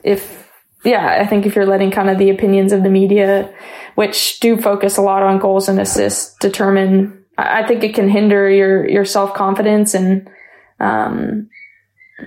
[0.03, 0.49] if,
[0.83, 3.53] yeah, I think if you're letting kind of the opinions of the media,
[3.95, 8.49] which do focus a lot on goals and assists, determine, I think it can hinder
[8.49, 10.29] your, your self confidence and,
[10.79, 11.49] um,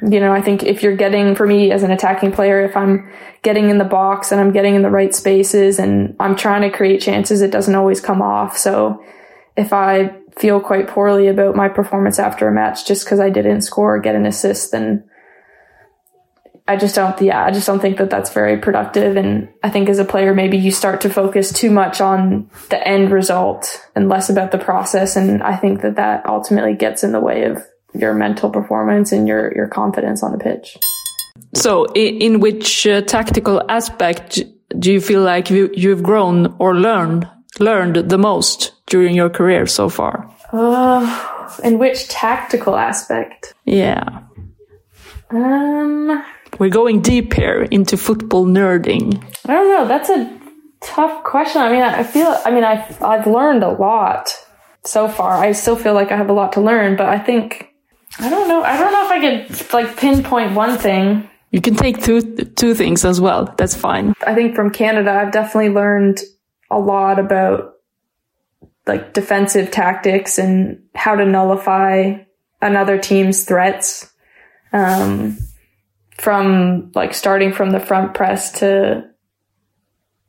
[0.02, 3.10] you know, I think if you're getting, for me as an attacking player, if I'm
[3.42, 6.70] getting in the box and I'm getting in the right spaces and I'm trying to
[6.70, 8.56] create chances, it doesn't always come off.
[8.56, 9.02] So
[9.56, 13.62] if I feel quite poorly about my performance after a match just because I didn't
[13.62, 15.04] score or get an assist, then
[16.68, 19.16] I just don't, yeah, I just don't think that that's very productive.
[19.16, 22.86] And I think as a player, maybe you start to focus too much on the
[22.86, 25.16] end result and less about the process.
[25.16, 27.60] And I think that that ultimately gets in the way of
[27.94, 30.76] your mental performance and your, your confidence on the pitch.
[31.54, 34.42] So, in, in which uh, tactical aspect
[34.78, 37.28] do you feel like you, you've grown or learned
[37.58, 40.32] learned the most during your career so far?
[40.52, 43.54] Uh, in which tactical aspect?
[43.64, 44.22] Yeah.
[45.30, 46.24] Um,
[46.58, 49.22] we're going deep here into football nerding.
[49.46, 49.86] I don't know.
[49.86, 50.40] That's a
[50.80, 51.62] tough question.
[51.62, 52.36] I mean, I feel.
[52.44, 54.30] I mean, I've I've learned a lot
[54.84, 55.34] so far.
[55.34, 57.69] I still feel like I have a lot to learn, but I think
[58.18, 58.62] I don't know.
[58.62, 61.28] I don't know if I could like pinpoint one thing.
[61.50, 63.54] You can take two two things as well.
[63.56, 64.14] That's fine.
[64.26, 66.20] I think from Canada, I've definitely learned
[66.70, 67.74] a lot about
[68.86, 72.18] like defensive tactics and how to nullify
[72.60, 74.12] another team's threats.
[74.72, 75.38] Um,
[76.20, 79.08] from like starting from the front press to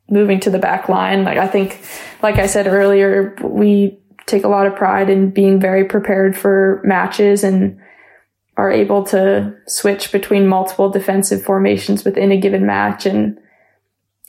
[0.08, 1.24] moving to the back line.
[1.24, 1.80] Like I think,
[2.22, 6.80] like I said earlier, we take a lot of pride in being very prepared for
[6.84, 7.78] matches and
[8.56, 13.06] are able to switch between multiple defensive formations within a given match.
[13.06, 13.38] And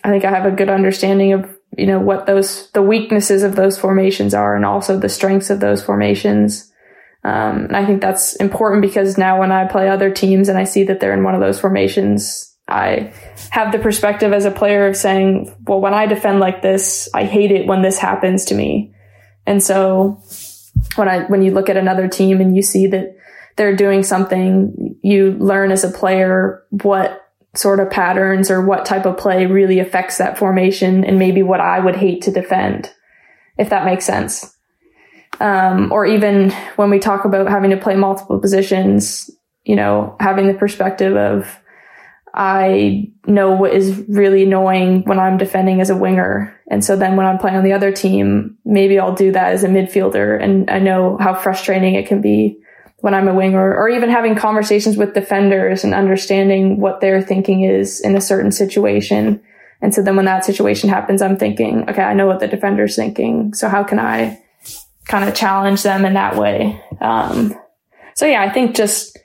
[0.04, 3.56] I think I have a good understanding of, you know, what those, the weaknesses of
[3.56, 6.72] those formations are and also the strengths of those formations.
[7.26, 10.66] Um, and I think that's important because now when I play other teams and I
[10.66, 13.14] see that they're in one of those formations, I
[13.50, 17.26] have the perspective as a player of saying, well, when I defend like this, I
[17.26, 18.93] hate it when this happens to me.
[19.46, 20.22] And so
[20.96, 23.16] when I, when you look at another team and you see that
[23.56, 27.20] they're doing something, you learn as a player what
[27.56, 31.60] sort of patterns or what type of play really affects that formation and maybe what
[31.60, 32.91] I would hate to defend,
[33.58, 34.58] if that makes sense.
[35.39, 39.30] Um, or even when we talk about having to play multiple positions,
[39.64, 41.60] you know, having the perspective of,
[42.34, 46.53] I know what is really annoying when I'm defending as a winger.
[46.74, 49.63] And so then when I'm playing on the other team, maybe I'll do that as
[49.63, 50.41] a midfielder.
[50.41, 52.57] And I know how frustrating it can be
[53.01, 57.63] when I'm a winger or even having conversations with defenders and understanding what their thinking
[57.63, 59.39] is in a certain situation.
[59.84, 62.95] And so then when that situation happens, I'm thinking, okay, I know what the defender's
[62.95, 63.53] thinking.
[63.53, 64.41] So how can I
[65.05, 66.82] kind of challenge them in that way?
[66.99, 67.53] Um,
[68.15, 69.19] so yeah, I think just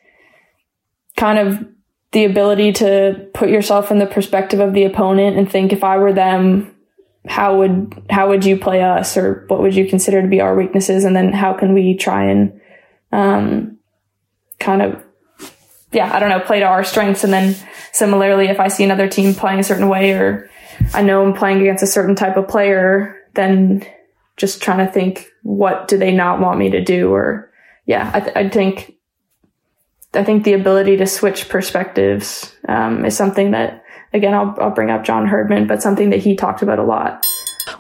[1.17, 1.67] kind of
[2.13, 5.97] the ability to put yourself in the perspective of the opponent and think if I
[5.97, 6.75] were them,
[7.27, 10.57] how would how would you play us or what would you consider to be our
[10.57, 11.05] weaknesses?
[11.05, 12.61] And then how can we try and
[13.13, 13.79] um,
[14.59, 15.03] kind of
[15.91, 17.25] yeah i don't know play to our strengths?
[17.25, 17.57] And then
[17.93, 20.51] similarly if i see another team playing a certain way or
[20.95, 23.87] i know i'm playing against a certain type of player then
[24.37, 27.13] just trying to think what do they not want me to do?
[27.13, 27.51] Or
[27.87, 28.95] yeah i, th- I think
[30.15, 34.91] i think the ability to switch perspectives um, is something that again I'll, I'll bring
[34.91, 37.25] up john herdman but something that he talked about a lot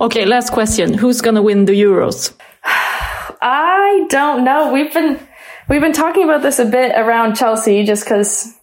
[0.01, 0.95] Okay, last question.
[0.95, 2.33] Who's gonna win the Euros?
[2.65, 4.73] I don't know.
[4.73, 5.19] We've been
[5.69, 8.55] we've been talking about this a bit around Chelsea just because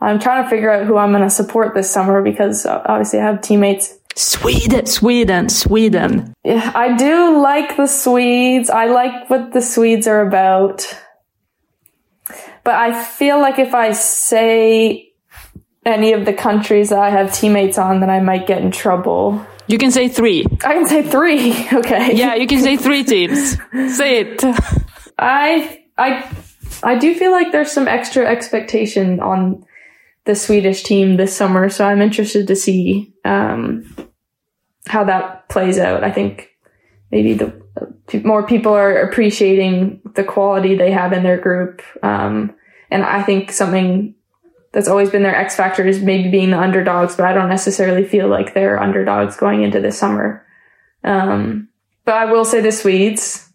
[0.00, 3.20] I'm trying to figure out who I'm going to support this summer because uh, obviously
[3.20, 6.34] I have teammates Sweden, Sweden, Sweden.
[6.44, 8.68] Yeah, I do like the Swedes.
[8.68, 10.84] I like what the Swedes are about.
[12.64, 15.11] But I feel like if I say
[15.84, 19.44] any of the countries that I have teammates on, that I might get in trouble.
[19.66, 20.44] You can say three.
[20.64, 21.52] I can say three.
[21.72, 22.14] Okay.
[22.14, 23.56] Yeah, you can say three teams.
[23.96, 24.44] say it.
[25.18, 26.36] I I
[26.82, 29.64] I do feel like there's some extra expectation on
[30.24, 33.94] the Swedish team this summer, so I'm interested to see um,
[34.86, 36.04] how that plays out.
[36.04, 36.50] I think
[37.10, 37.60] maybe the
[38.24, 42.54] more people are appreciating the quality they have in their group, um,
[42.90, 44.14] and I think something
[44.72, 48.04] that's always been their X factor is maybe being the underdogs, but I don't necessarily
[48.04, 50.44] feel like they're underdogs going into this summer.
[51.04, 51.68] Um,
[52.04, 53.48] but I will say the Swedes.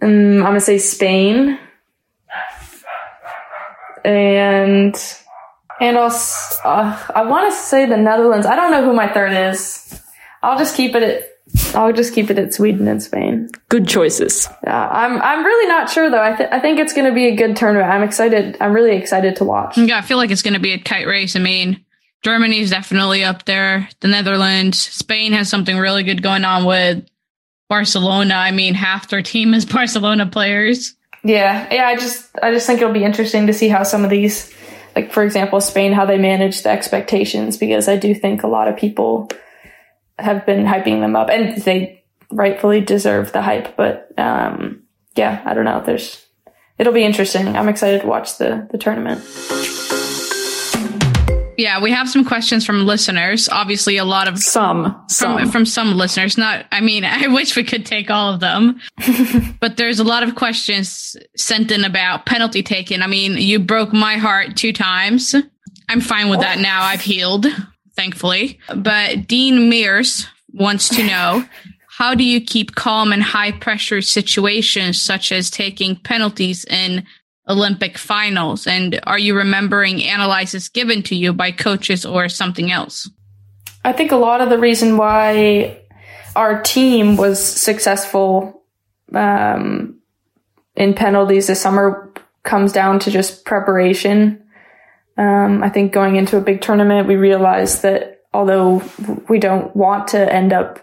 [0.00, 1.58] Um, I'm gonna say Spain,
[4.04, 4.94] and
[5.80, 8.46] and also uh, I want to say the Netherlands.
[8.46, 10.00] I don't know who my third is.
[10.42, 11.33] I'll just keep it at
[11.74, 13.50] I'll just keep it at Sweden and Spain.
[13.68, 14.48] Good choices.
[14.64, 16.22] Yeah, I'm I'm really not sure though.
[16.22, 17.90] I th- I think it's going to be a good tournament.
[17.90, 18.56] I'm excited.
[18.60, 19.76] I'm really excited to watch.
[19.78, 21.36] Yeah, I feel like it's going to be a tight race.
[21.36, 21.84] I mean,
[22.22, 23.88] Germany is definitely up there.
[24.00, 27.06] The Netherlands, Spain has something really good going on with
[27.68, 28.34] Barcelona.
[28.34, 30.94] I mean, half their team is Barcelona players.
[31.22, 31.86] Yeah, yeah.
[31.86, 34.52] I just I just think it'll be interesting to see how some of these,
[34.96, 38.68] like for example, Spain, how they manage the expectations because I do think a lot
[38.68, 39.30] of people
[40.18, 43.76] have been hyping them up, and they rightfully deserve the hype.
[43.76, 44.82] But um,
[45.16, 45.82] yeah, I don't know.
[45.84, 46.24] There's
[46.78, 47.56] it'll be interesting.
[47.56, 49.22] I'm excited to watch the the tournament.
[51.56, 53.48] Yeah, we have some questions from listeners.
[53.48, 55.38] Obviously, a lot of Some, some.
[55.38, 56.36] from from some listeners.
[56.36, 58.80] Not, I mean, I wish we could take all of them,
[59.60, 63.02] but there's a lot of questions sent in about penalty taking.
[63.02, 65.34] I mean, you broke my heart two times.
[65.88, 66.82] I'm fine with that now.
[66.82, 67.46] I've healed,
[67.96, 68.58] thankfully.
[68.74, 71.44] But Dean Mears wants to know.
[71.88, 77.04] How do you keep calm in high pressure situations such as taking penalties in
[77.48, 78.66] Olympic finals?
[78.66, 83.08] And are you remembering analyses given to you by coaches or something else?
[83.84, 85.78] I think a lot of the reason why
[86.34, 88.64] our team was successful
[89.12, 90.00] um,
[90.74, 94.43] in penalties this summer comes down to just preparation.
[95.16, 98.82] Um, I think going into a big tournament, we realized that although
[99.28, 100.80] we don't want to end up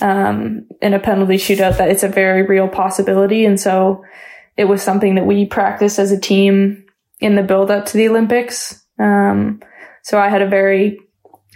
[0.00, 3.44] um, in a penalty shootout, that it's a very real possibility.
[3.44, 4.04] And so
[4.56, 6.84] it was something that we practiced as a team
[7.20, 8.84] in the build up to the Olympics.
[8.98, 9.60] Um,
[10.02, 10.98] so I had a very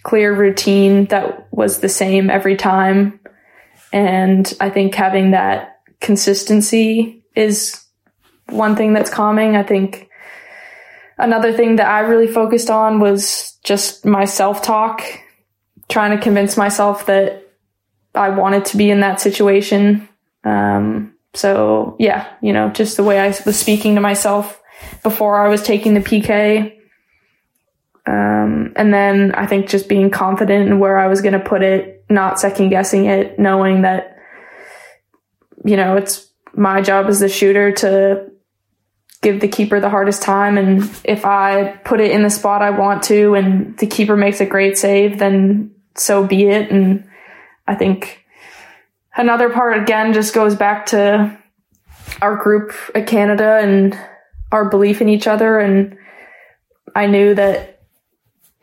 [0.04, 3.18] clear routine that was the same every time.
[3.92, 7.84] And I think having that consistency is
[8.48, 9.56] one thing that's calming.
[9.56, 10.05] I think
[11.18, 15.02] another thing that I really focused on was just my self talk,
[15.88, 17.48] trying to convince myself that
[18.14, 20.08] I wanted to be in that situation.
[20.44, 24.60] Um, so yeah, you know, just the way I was speaking to myself
[25.02, 26.72] before I was taking the PK.
[28.06, 31.62] Um, and then I think just being confident in where I was going to put
[31.62, 34.16] it, not second guessing it, knowing that,
[35.64, 38.30] you know, it's my job as the shooter to
[39.26, 40.56] give the keeper the hardest time.
[40.56, 44.40] And if I put it in the spot I want to and the keeper makes
[44.40, 46.70] a great save, then so be it.
[46.70, 47.08] And
[47.66, 48.24] I think
[49.16, 51.36] another part again just goes back to
[52.22, 53.98] our group at Canada and
[54.52, 55.58] our belief in each other.
[55.58, 55.98] And
[56.94, 57.82] I knew that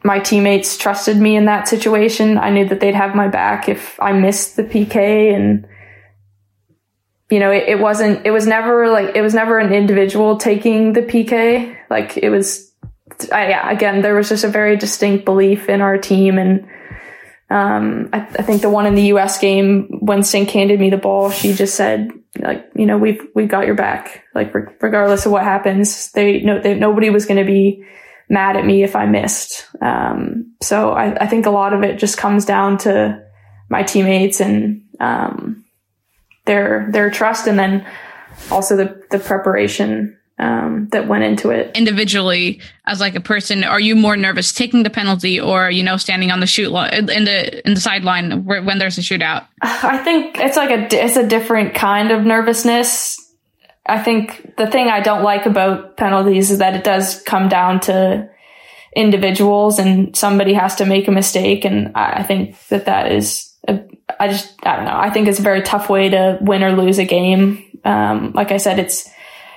[0.02, 2.38] my teammates trusted me in that situation.
[2.38, 5.68] I knew that they'd have my back if I missed the PK and
[7.34, 10.94] you know, it, it wasn't, it was never like, it was never an individual taking
[10.94, 11.76] the PK.
[11.90, 12.72] Like it was,
[13.32, 16.38] I, yeah, again, there was just a very distinct belief in our team.
[16.38, 16.68] And,
[17.50, 20.98] um, I, I think the one in the US game when Sinc handed me the
[20.98, 24.26] ball, she just said, like, you know, we've, we've got your back.
[24.36, 27.84] Like, re- regardless of what happens, they know they, nobody was going to be
[28.30, 29.68] mad at me if I missed.
[29.82, 33.24] Um, so I, I think a lot of it just comes down to
[33.70, 35.63] my teammates and, um,
[36.46, 37.86] their their trust and then
[38.52, 41.76] also the the preparation um, that went into it.
[41.76, 45.98] Individually as like a person are you more nervous taking the penalty or you know
[45.98, 49.46] standing on the shoot line in the in the sideline when there's a shootout?
[49.62, 53.20] I think it's like a it's a different kind of nervousness.
[53.86, 57.82] I think the thing i don't like about penalties is that it does come down
[57.82, 58.30] to
[58.96, 61.66] individuals and somebody has to make a mistake.
[61.66, 63.80] And i think that that is a,
[64.24, 64.98] I just, I don't know.
[64.98, 67.80] I think it's a very tough way to win or lose a game.
[67.84, 69.10] Um, like I said, it's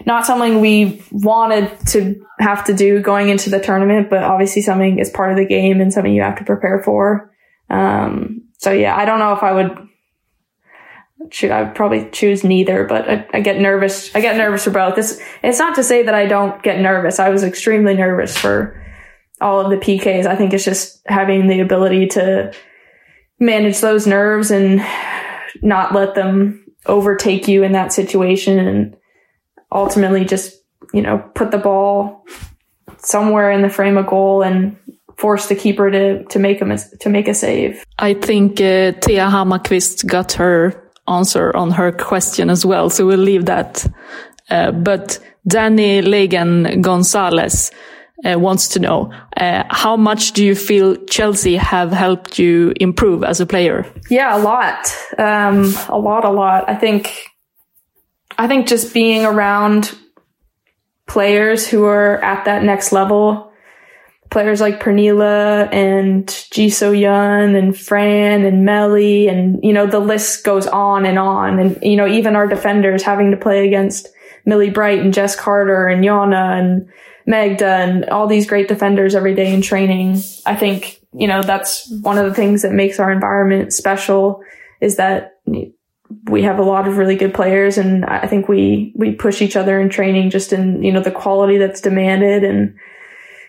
[0.04, 4.98] not something we wanted to have to do going into the tournament, but obviously something
[4.98, 7.32] is part of the game and something you have to prepare for.
[7.70, 9.88] Um, so yeah, I don't know if I would.
[11.44, 14.14] I would probably choose neither, but I, I, get nervous.
[14.14, 14.96] I get nervous for both.
[14.96, 17.18] This it's not to say that I don't get nervous.
[17.18, 18.80] I was extremely nervous for
[19.40, 20.26] all of the PKs.
[20.26, 22.52] I think it's just having the ability to
[23.39, 24.84] manage those nerves and
[25.62, 28.97] not let them overtake you in that situation and
[29.72, 30.62] ultimately just,
[30.93, 32.24] you know, put the ball
[32.99, 34.76] somewhere in the frame of goal and
[35.16, 37.84] force the keeper to, to make a, to make a save.
[37.99, 39.28] I think uh, Thea
[40.07, 42.91] got her answer on her question as well.
[42.91, 43.87] So we'll leave that.
[44.51, 47.70] Uh, but Danny Legan Gonzalez
[48.26, 53.22] uh, wants to know uh, how much do you feel Chelsea have helped you improve
[53.22, 53.86] as a player?
[54.10, 56.68] Yeah, a lot, um, a lot, a lot.
[56.68, 57.24] I think,
[58.36, 59.96] I think just being around
[61.06, 63.52] players who are at that next level,
[64.30, 70.00] players like Pernille and Ji So Yun and Fran and Melly, and you know the
[70.00, 71.58] list goes on and on.
[71.58, 74.08] And you know even our defenders having to play against
[74.44, 76.88] Millie Bright and Jess Carter and Jonna and
[77.26, 80.22] Magda and all these great defenders every day in training.
[80.46, 84.42] I think, you know, that's one of the things that makes our environment special
[84.80, 85.40] is that
[86.30, 89.56] we have a lot of really good players and I think we, we push each
[89.56, 92.76] other in training just in, you know, the quality that's demanded and,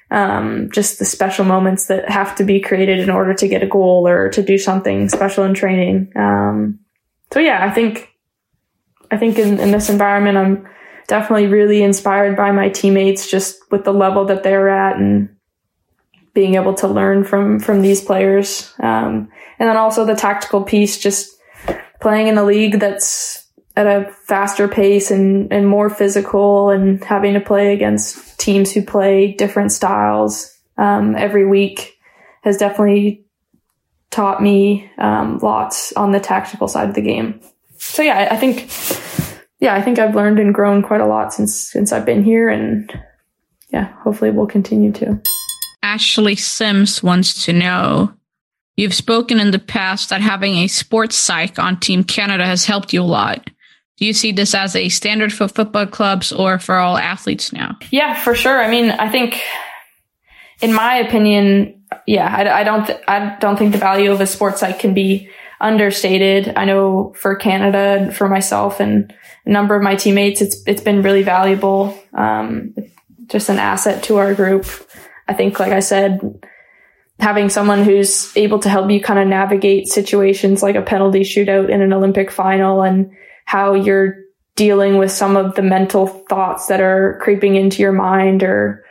[0.10, 3.68] um, just the special moments that have to be created in order to get a
[3.68, 6.12] goal or to do something special in training.
[6.16, 6.80] Um,
[7.32, 8.10] so yeah, I think,
[9.12, 10.68] I think in, in this environment, I'm,
[11.08, 15.36] definitely really inspired by my teammates just with the level that they're at and
[16.34, 18.72] being able to learn from from these players.
[18.80, 21.36] Um, and then also the tactical piece just
[22.00, 27.34] playing in a league that's at a faster pace and, and more physical and having
[27.34, 31.98] to play against teams who play different styles um, every week
[32.42, 33.24] has definitely
[34.10, 37.40] taught me um, lots on the tactical side of the game.
[37.78, 38.70] So yeah I think
[39.60, 42.50] yeah, I think I've learned and grown quite a lot since since I've been here,
[42.50, 42.92] and
[43.70, 45.20] yeah, hopefully we'll continue to.
[45.82, 48.14] Ashley Sims wants to know.
[48.76, 52.94] You've spoken in the past that having a sports psych on Team Canada has helped
[52.94, 53.50] you a lot.
[53.98, 57.78] Do you see this as a standard for football clubs or for all athletes now?
[57.90, 58.62] Yeah, for sure.
[58.62, 59.42] I mean, I think,
[60.62, 64.28] in my opinion, yeah, I, I don't, th- I don't think the value of a
[64.28, 66.54] sports psych can be understated.
[66.56, 69.14] I know for Canada and for myself and
[69.46, 71.98] a number of my teammates, it's it's been really valuable.
[72.14, 72.76] Um,
[73.28, 74.66] just an asset to our group.
[75.28, 76.22] I think, like I said,
[77.20, 81.70] having someone who's able to help you kind of navigate situations like a penalty shootout
[81.70, 83.12] in an Olympic final and
[83.46, 84.16] how you're
[84.56, 88.84] dealing with some of the mental thoughts that are creeping into your mind or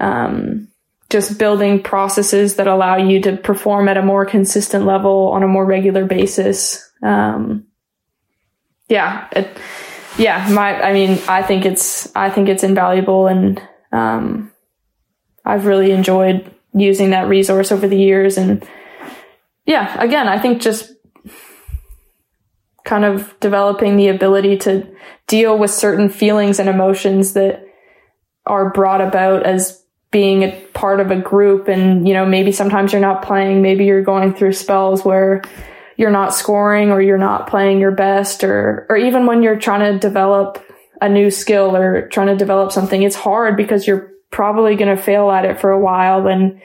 [0.00, 0.68] um,
[1.14, 5.46] just building processes that allow you to perform at a more consistent level on a
[5.46, 6.90] more regular basis.
[7.04, 7.68] Um,
[8.88, 9.46] yeah, it,
[10.18, 13.62] yeah, my, I mean, I think it's, I think it's invaluable and,
[13.92, 14.50] um,
[15.44, 18.36] I've really enjoyed using that resource over the years.
[18.36, 18.68] And
[19.66, 20.92] yeah, again, I think just
[22.84, 24.92] kind of developing the ability to
[25.28, 27.64] deal with certain feelings and emotions that
[28.46, 29.83] are brought about as
[30.14, 33.84] being a part of a group and you know maybe sometimes you're not playing maybe
[33.84, 35.42] you're going through spells where
[35.96, 39.92] you're not scoring or you're not playing your best or or even when you're trying
[39.92, 40.64] to develop
[41.02, 45.02] a new skill or trying to develop something it's hard because you're probably going to
[45.02, 46.62] fail at it for a while and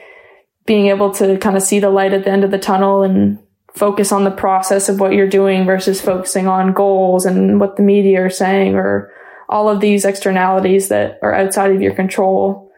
[0.64, 3.36] being able to kind of see the light at the end of the tunnel and
[3.74, 7.82] focus on the process of what you're doing versus focusing on goals and what the
[7.82, 9.12] media are saying or
[9.48, 12.69] all of these externalities that are outside of your control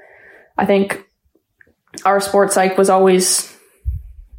[0.57, 1.09] I think
[2.05, 3.55] our sports psych was always,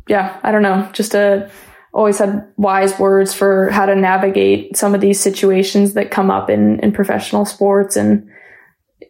[0.07, 1.49] yeah, I don't know, just a,
[1.93, 6.49] always had wise words for how to navigate some of these situations that come up
[6.49, 7.95] in, in professional sports.
[7.95, 8.29] And,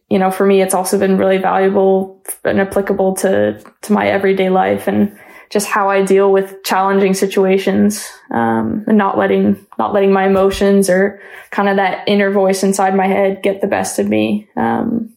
[0.09, 4.49] you know, for me, it's also been really valuable and applicable to, to my everyday
[4.49, 5.17] life and
[5.49, 10.89] just how I deal with challenging situations, um, and not letting, not letting my emotions
[10.89, 14.49] or kind of that inner voice inside my head get the best of me.
[14.57, 15.15] Um,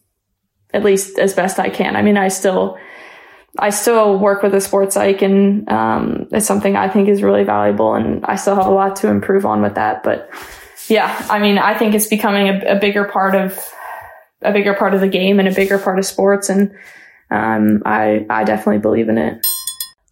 [0.73, 1.95] at least as best I can.
[1.95, 2.77] I mean, I still,
[3.57, 7.43] I still work with a sports psych and, um, it's something I think is really
[7.43, 10.03] valuable and I still have a lot to improve on with that.
[10.03, 10.29] But
[10.87, 13.57] yeah, I mean, I think it's becoming a, a bigger part of,
[14.41, 16.49] a bigger part of the game and a bigger part of sports.
[16.49, 16.71] And,
[17.31, 19.45] um, I, I definitely believe in it.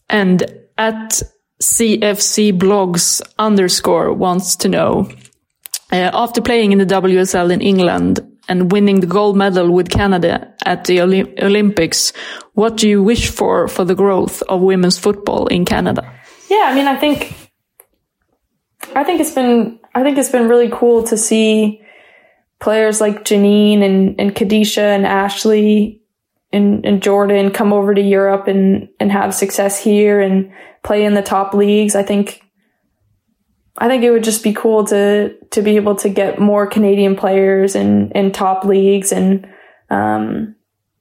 [0.09, 0.43] And
[0.77, 1.21] at
[1.61, 5.09] CFC blogs underscore wants to know,
[5.91, 10.53] uh, after playing in the WSL in England, and winning the gold medal with Canada
[10.65, 12.13] at the Olympics,
[12.53, 16.11] what do you wish for for the growth of women's football in Canada?
[16.49, 17.35] Yeah, I mean, I think,
[18.95, 21.81] I think it's been, I think it's been really cool to see
[22.59, 26.01] players like Janine and, and Kadeisha and Ashley
[26.53, 30.51] and, and Jordyn come over to Europe and, and have success here and
[30.83, 31.95] play in the top leagues.
[31.95, 32.44] I think,
[33.77, 37.15] I think it would just be cool to, to be able to get more Canadian
[37.15, 39.47] players in, in top leagues and,
[39.89, 40.55] um,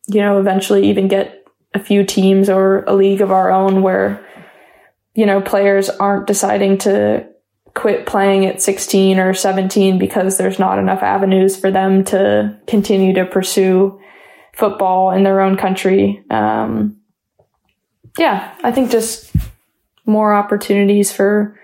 [0.07, 4.27] you know, eventually even get a few teams or a league of our own where,
[5.15, 7.27] you know, players aren't deciding to
[7.75, 13.13] quit playing at 16 or 17 because there's not enough avenues for them to continue
[13.15, 14.01] to pursue
[14.53, 16.25] football in their own country.
[16.31, 16.97] Um,
[18.19, 19.35] yeah, I think just
[20.07, 21.59] more opportunities for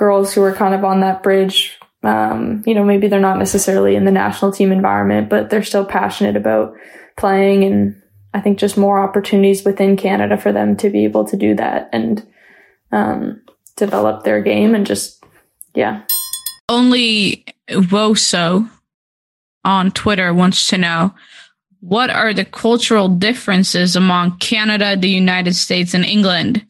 [0.00, 1.78] girls who are kind of on that bridge.
[2.02, 5.84] Um, you know, maybe they're not necessarily in the national team environment, but they're still
[5.84, 6.72] passionate about
[7.18, 7.64] playing.
[7.64, 11.54] And I think just more opportunities within Canada for them to be able to do
[11.56, 12.26] that and,
[12.90, 13.42] um,
[13.76, 15.22] develop their game and just,
[15.74, 16.02] yeah.
[16.70, 18.70] Only Woso
[19.62, 21.14] on Twitter wants to know
[21.80, 26.64] what are the cultural differences among Canada, the United States, and England?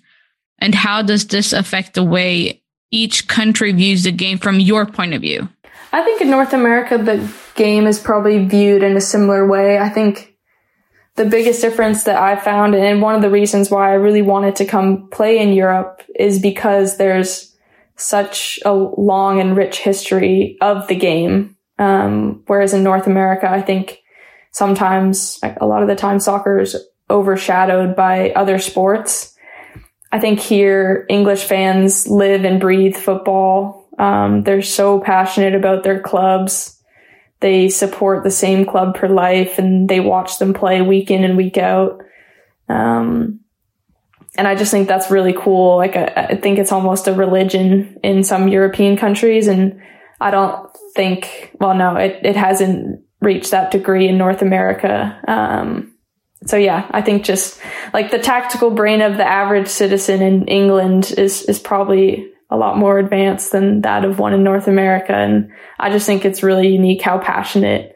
[0.59, 2.61] And how does this affect the way
[2.91, 5.49] each country views the game from your point of view?
[5.93, 9.79] I think in North America, the game is probably viewed in a similar way.
[9.79, 10.37] I think
[11.17, 14.57] the biggest difference that I found, and one of the reasons why I really wanted
[14.57, 17.55] to come play in Europe, is because there's
[17.97, 21.57] such a long and rich history of the game.
[21.79, 24.01] Um, whereas in North America, I think
[24.53, 26.77] sometimes, a lot of the time, soccer is
[27.09, 29.30] overshadowed by other sports.
[30.13, 33.89] I think here, English fans live and breathe football.
[33.99, 36.81] Um, they're so passionate about their clubs.
[37.41, 41.37] They support the same club for life and they watch them play week in and
[41.37, 42.03] week out.
[42.69, 43.41] Um,
[44.37, 45.77] and I just think that's really cool.
[45.77, 49.49] Like, I, I think it's almost a religion in some European countries.
[49.49, 49.81] And
[50.21, 55.19] I don't think, well, no, it, it hasn't reached that degree in North America.
[55.27, 55.90] Um,
[56.47, 57.61] so yeah, I think just
[57.93, 62.79] like the tactical brain of the average citizen in England is, is probably a lot
[62.79, 65.13] more advanced than that of one in North America.
[65.13, 67.95] And I just think it's really unique how passionate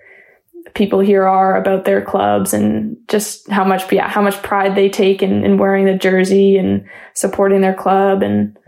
[0.74, 4.88] people here are about their clubs and just how much, yeah, how much pride they
[4.90, 8.22] take in, in wearing the jersey and supporting their club.
[8.22, 8.59] And,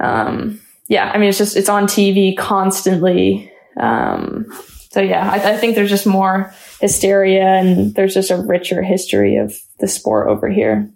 [0.00, 3.50] um, yeah, I mean, it's just, it's on TV constantly.
[3.78, 4.46] Um,
[4.92, 9.36] so yeah, I, I think there's just more hysteria and there's just a richer history
[9.36, 10.90] of the sport over here.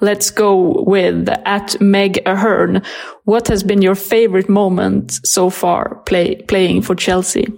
[0.00, 2.82] Let's go with at Meg Ahern.
[3.24, 7.52] What has been your favorite moment so far play, playing for Chelsea?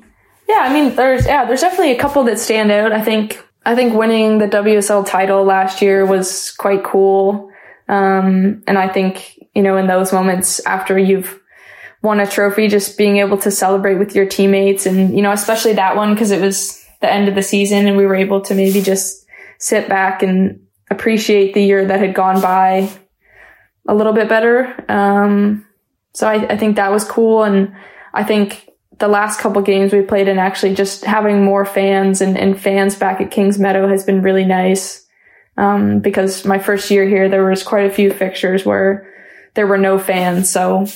[0.48, 2.92] Yeah, I mean, there's, yeah, there's definitely a couple that stand out.
[2.92, 7.50] I think, I think winning the WSL title last year was quite cool.
[7.88, 11.40] Um, and I think, you know, in those moments after you've
[12.04, 15.72] won a trophy, just being able to celebrate with your teammates and, you know, especially
[15.72, 18.54] that one because it was the end of the season and we were able to
[18.54, 19.26] maybe just
[19.58, 22.90] sit back and appreciate the year that had gone by
[23.88, 24.74] a little bit better.
[24.86, 25.66] Um,
[26.12, 27.42] so I, I think that was cool.
[27.42, 27.74] And
[28.12, 32.36] I think the last couple games we played and actually just having more fans and,
[32.36, 35.06] and fans back at Kingsmeadow has been really nice.
[35.56, 39.10] Um, because my first year here, there was quite a few fixtures where
[39.54, 40.50] there were no fans.
[40.50, 40.86] So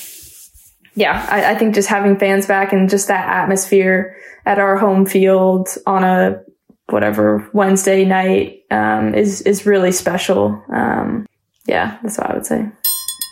[0.99, 5.07] yeah, I, I, think just having fans back and just that atmosphere at our home
[5.07, 6.43] field on a
[6.91, 10.61] whatever Wednesday night um, is is really special.
[10.73, 11.25] Um,
[11.67, 12.69] yeah, that's what I would say.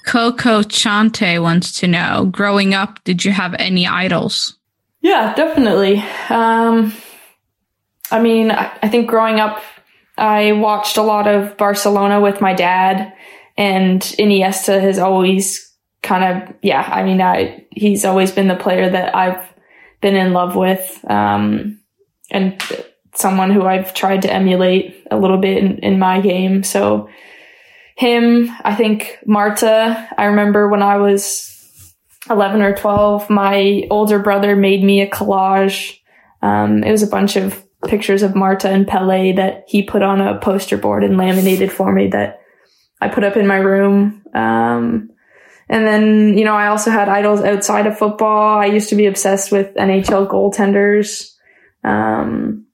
[0.07, 4.57] Coco Chante wants to know: Growing up, did you have any idols?
[5.01, 6.05] Yeah, definitely.
[6.31, 6.95] Um,
[8.13, 9.61] I mean, I, I think growing up,
[10.17, 13.13] I watched a lot of Barcelona with my dad,
[13.57, 15.67] and Iniesta has always
[16.03, 19.43] kind of, yeah, I mean, I, he's always been the player that I've
[20.01, 21.05] been in love with.
[21.09, 21.81] Um,
[22.31, 22.63] and
[23.15, 26.63] someone who I've tried to emulate a little bit in, in my game.
[26.63, 27.09] So
[27.97, 31.95] him, I think Marta, I remember when I was
[32.29, 35.99] 11 or 12, my older brother made me a collage.
[36.43, 40.21] Um, it was a bunch of pictures of Marta and Pele that he put on
[40.21, 42.41] a poster board and laminated for me that
[43.01, 44.23] I put up in my room.
[44.35, 45.11] Um,
[45.69, 48.59] and then, you know, I also had idols outside of football.
[48.59, 51.35] I used to be obsessed with NHL goaltenders.
[51.83, 52.67] Um,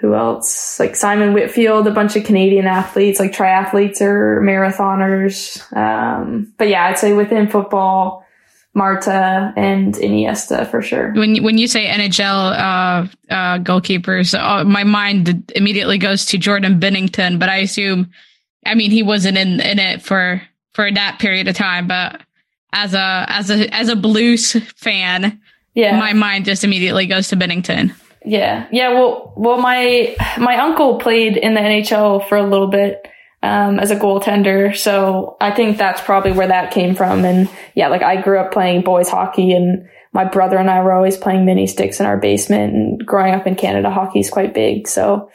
[0.00, 0.78] who else?
[0.78, 5.60] Like Simon Whitfield, a bunch of Canadian athletes, like triathletes or marathoners.
[5.76, 8.24] Um, but yeah, I'd say within football,
[8.74, 11.12] Marta and Iniesta for sure.
[11.12, 16.78] When when you say NHL uh, uh, goalkeepers, uh, my mind immediately goes to Jordan
[16.78, 18.12] Binnington, but I assume,
[18.64, 20.40] I mean, he wasn't in in it for
[20.74, 22.20] for that period of time, but
[22.72, 25.40] as a as a as a blues fan,
[25.74, 25.98] Yeah.
[25.98, 27.94] my mind just immediately goes to Binnington.
[28.24, 28.92] Yeah, yeah.
[28.92, 33.06] Well, well, my my uncle played in the NHL for a little bit
[33.42, 37.24] um, as a goaltender, so I think that's probably where that came from.
[37.24, 40.92] And yeah, like I grew up playing boys hockey, and my brother and I were
[40.92, 42.74] always playing mini sticks in our basement.
[42.74, 45.30] And growing up in Canada, hockey is quite big, so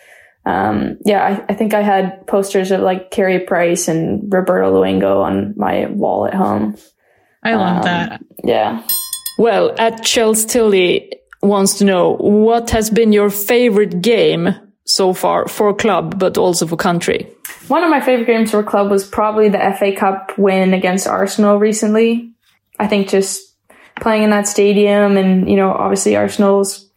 [0.46, 5.24] um, yeah, I, I think I had posters of like Carey Price and Roberto Luongo
[5.24, 6.76] on my wall at home.
[7.44, 8.22] I love Um, that.
[8.44, 8.84] Yeah.
[9.38, 14.54] Well, at Chels Tilly wants to know what has been your favorite game
[14.86, 17.28] so far for club, but also for country.
[17.70, 21.58] One of my favorite games for club was probably the FA Cup win against Arsenal
[21.58, 22.34] recently.
[22.80, 23.56] I think just
[24.02, 26.90] playing in that stadium and, you know, obviously Arsenal's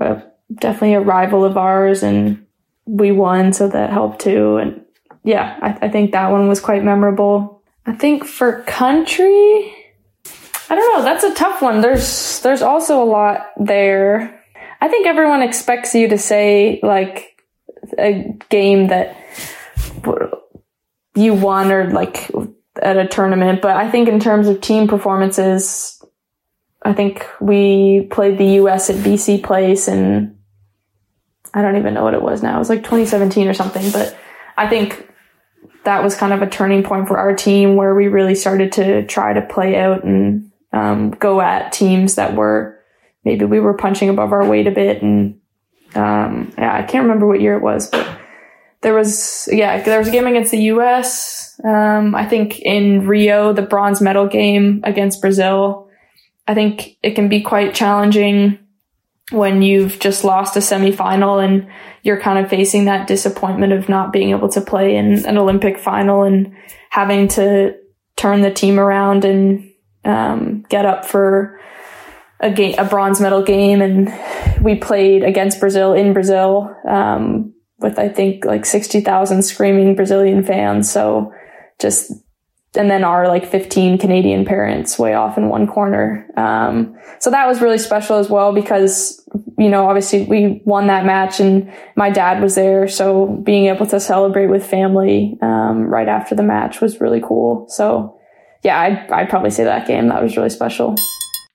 [0.00, 0.20] uh,
[0.54, 2.46] definitely a rival of ours and
[2.86, 4.56] we won, so that helped too.
[4.56, 4.84] And
[5.24, 7.62] yeah, I, I think that one was quite memorable.
[7.86, 9.74] I think for country,
[10.70, 11.02] I don't know.
[11.02, 11.80] That's a tough one.
[11.80, 14.42] There's there's also a lot there.
[14.80, 17.42] I think everyone expects you to say like
[17.98, 19.16] a game that
[21.14, 22.30] you won or like
[22.80, 26.02] at a tournament, but I think in terms of team performances,
[26.82, 30.37] I think we played the US at BC Place and
[31.54, 32.56] I don't even know what it was now.
[32.56, 34.16] It was like 2017 or something, but
[34.56, 35.08] I think
[35.84, 39.06] that was kind of a turning point for our team where we really started to
[39.06, 42.78] try to play out and um, go at teams that were
[43.24, 45.02] maybe we were punching above our weight a bit.
[45.02, 45.40] And
[45.94, 48.06] um, yeah, I can't remember what year it was, but
[48.80, 51.60] there was yeah there was a game against the U.S.
[51.64, 55.88] Um, I think in Rio the bronze medal game against Brazil.
[56.46, 58.58] I think it can be quite challenging
[59.30, 61.68] when you've just lost a semifinal and
[62.02, 65.78] you're kind of facing that disappointment of not being able to play in an Olympic
[65.78, 66.54] final and
[66.90, 67.74] having to
[68.16, 69.70] turn the team around and
[70.04, 71.60] um, get up for
[72.40, 73.82] a game, a bronze medal game.
[73.82, 79.94] And we played against Brazil in Brazil um, with I think like sixty thousand screaming
[79.94, 80.90] Brazilian fans.
[80.90, 81.32] So
[81.78, 82.12] just
[82.74, 86.28] and then our like 15 Canadian parents way off in one corner.
[86.36, 91.06] Um, so that was really special as well because, you know, obviously we won that
[91.06, 92.86] match and my dad was there.
[92.86, 97.66] So being able to celebrate with family, um, right after the match was really cool.
[97.68, 98.18] So
[98.62, 100.08] yeah, I'd, I'd probably say that game.
[100.08, 100.94] That was really special.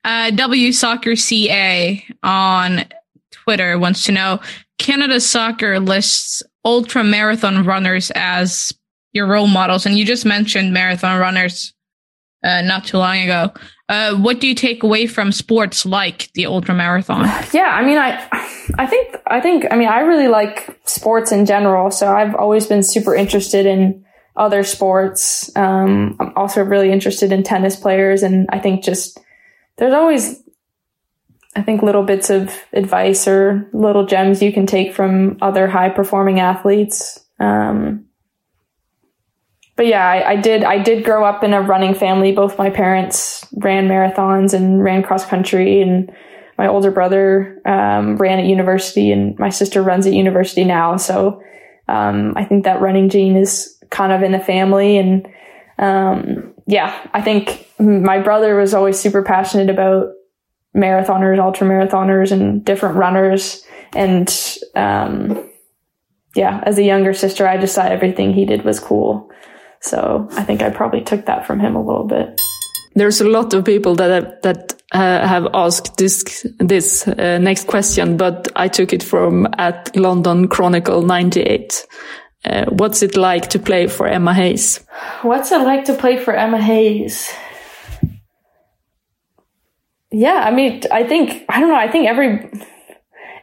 [0.04, 2.86] Uh, W Soccer CA on
[3.32, 4.40] Twitter wants to know
[4.80, 8.74] Canada Soccer lists ultra marathon runners as
[9.14, 11.74] your role models, and you just mentioned marathon runners
[12.44, 13.54] uh, not too long ago.
[13.90, 17.26] Uh, what do you take away from sports like the ultra marathon?
[17.54, 18.28] Yeah, I mean, I,
[18.78, 21.92] I think, I think, I mean, I really like sports in general.
[21.92, 24.04] So I've always been super interested in
[24.36, 25.56] other sports.
[25.56, 29.20] Um, I'm also really interested in tennis players, and I think just
[29.78, 30.42] there's always,
[31.56, 35.90] I think, little bits of advice or little gems you can take from other high
[35.90, 37.20] performing athletes.
[37.40, 38.06] Um,
[39.76, 40.64] but yeah, I, I, did.
[40.64, 42.32] I did grow up in a running family.
[42.32, 46.12] Both my parents ran marathons and ran cross country, and
[46.58, 50.98] my older brother um, ran at university, and my sister runs at university now.
[50.98, 51.42] So
[51.88, 55.28] um, I think that running gene is kind of in the family, and
[55.80, 60.12] um, yeah, I think my brother was always super passionate about
[60.76, 63.66] marathoners, ultra marathoners, and different runners,
[63.96, 65.50] and um,
[66.36, 69.32] yeah, as a younger sister, I just thought everything he did was cool.
[69.84, 72.40] So I think I probably took that from him a little bit.
[72.96, 77.68] There's a lot of people that have, that uh, have asked this this uh, next
[77.68, 81.86] question, but I took it from at London Chronicle 98.
[82.46, 84.80] Uh, what's it like to play for Emma Hayes?
[85.22, 87.32] What's it like to play for Emma Hayes?
[90.12, 91.76] Yeah, I mean, I think I don't know.
[91.76, 92.52] I think every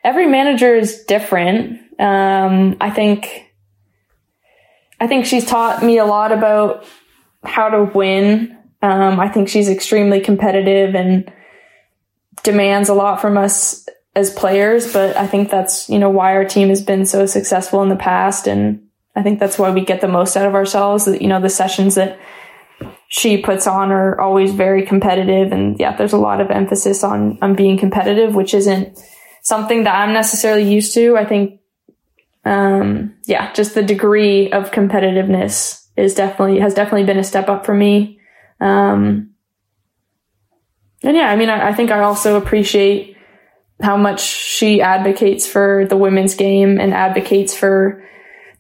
[0.05, 1.81] every manager is different.
[1.99, 3.50] Um, I think
[5.01, 6.85] I think she's taught me a lot about
[7.43, 8.57] how to win.
[8.83, 11.33] Um, I think she's extremely competitive and
[12.43, 16.45] demands a lot from us as players, but I think that's, you know, why our
[16.45, 18.47] team has been so successful in the past.
[18.47, 21.07] And I think that's why we get the most out of ourselves.
[21.07, 22.19] You know, the sessions that
[23.09, 25.53] she puts on are always very competitive.
[25.53, 28.99] And yeah, there's a lot of emphasis on, on being competitive, which isn't
[29.43, 31.17] something that I'm necessarily used to.
[31.17, 31.60] I think
[32.45, 37.67] um, yeah, just the degree of competitiveness is definitely, has definitely been a step up
[37.67, 38.21] for me.
[38.61, 39.31] Um,
[41.03, 43.17] and yeah, I mean, I, I, think I also appreciate
[43.83, 48.05] how much she advocates for the women's game and advocates for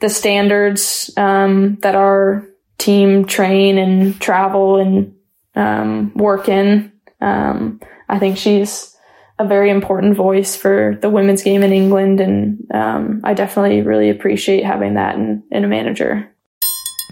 [0.00, 2.46] the standards, um, that our
[2.78, 5.14] team train and travel and
[5.54, 6.92] um, work in.
[7.20, 8.96] Um, I think she's
[9.40, 14.10] a very important voice for the women's game in England, and um, I definitely really
[14.10, 16.30] appreciate having that in, in a manager.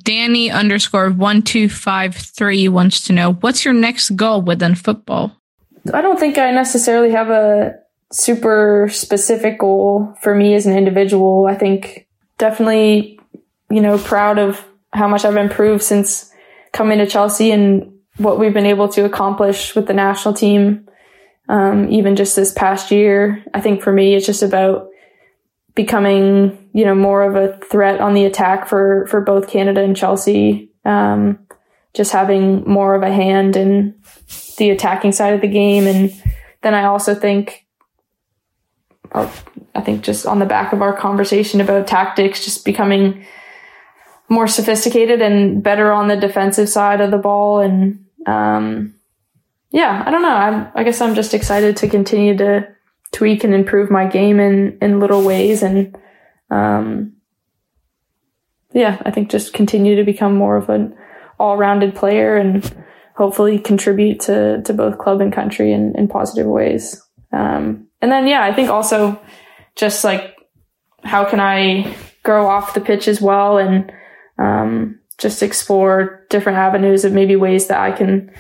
[0.05, 5.33] Danny underscore one two five three wants to know what's your next goal within football.
[5.93, 7.75] I don't think I necessarily have a
[8.13, 11.47] super specific goal for me as an individual.
[11.47, 12.07] I think
[12.37, 13.19] definitely,
[13.71, 14.63] you know, proud of
[14.93, 16.31] how much I've improved since
[16.73, 20.88] coming to Chelsea and what we've been able to accomplish with the national team.
[21.49, 24.89] Um, even just this past year, I think for me, it's just about
[25.75, 29.97] becoming, you know, more of a threat on the attack for, for both Canada and
[29.97, 30.71] Chelsea.
[30.85, 31.39] Um,
[31.95, 33.95] just having more of a hand in
[34.59, 35.87] the attacking side of the game.
[35.87, 36.13] And
[36.63, 37.67] then I also think,
[39.15, 39.33] oh,
[39.75, 43.25] I think just on the back of our conversation about tactics, just becoming
[44.29, 47.61] more sophisticated and better on the defensive side of the ball.
[47.61, 48.95] And, um,
[49.71, 50.29] yeah, I don't know.
[50.29, 52.69] I'm, I guess I'm just excited to continue to
[53.13, 55.63] tweak and improve my game in, in little ways.
[55.63, 55.97] And,
[56.51, 57.15] um,
[58.73, 60.97] yeah, I think just continue to become more of an
[61.39, 66.47] all rounded player and hopefully contribute to, to both club and country in, in positive
[66.47, 67.03] ways.
[67.33, 69.21] Um, and then, yeah, I think also
[69.77, 70.35] just like,
[71.03, 73.93] how can I grow off the pitch as well and,
[74.39, 78.31] um, just explore different avenues of maybe ways that I can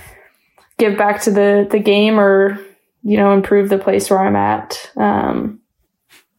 [0.78, 2.58] give back to the, the game or,
[3.02, 4.90] you know, improve the place where I'm at.
[4.96, 5.60] Um,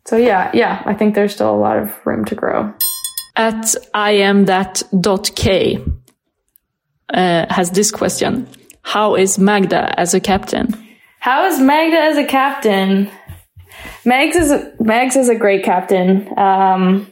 [0.05, 2.73] so yeah, yeah, I think there's still a lot of room to grow.
[3.35, 5.83] At I am that dot K
[7.13, 8.47] uh, has this question.
[8.81, 10.73] How is Magda as a captain?
[11.19, 13.09] How is Magda as a captain?
[14.03, 16.27] Megs is a, Megs is a great captain.
[16.37, 17.11] Um,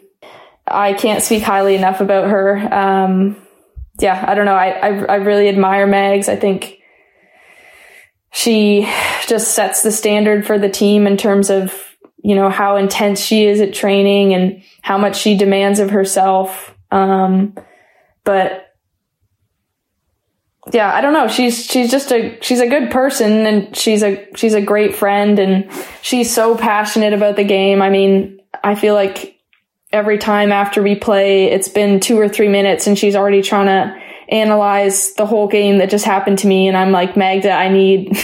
[0.65, 2.57] I can't speak highly enough about her.
[2.73, 3.37] Um,
[3.99, 4.55] yeah, I don't know.
[4.55, 6.29] I, I, I really admire Megs.
[6.29, 6.76] I think
[8.31, 8.89] she
[9.27, 11.83] just sets the standard for the team in terms of
[12.23, 16.75] you know how intense she is at training and how much she demands of herself.
[16.91, 17.55] Um,
[18.23, 18.67] but
[20.73, 21.27] yeah, I don't know.
[21.27, 25.39] She's she's just a she's a good person and she's a she's a great friend
[25.39, 25.71] and
[26.01, 27.81] she's so passionate about the game.
[27.81, 29.39] I mean, I feel like
[29.91, 33.67] every time after we play, it's been two or three minutes and she's already trying
[33.67, 36.67] to analyze the whole game that just happened to me.
[36.67, 38.11] And I'm like, Magda, I need,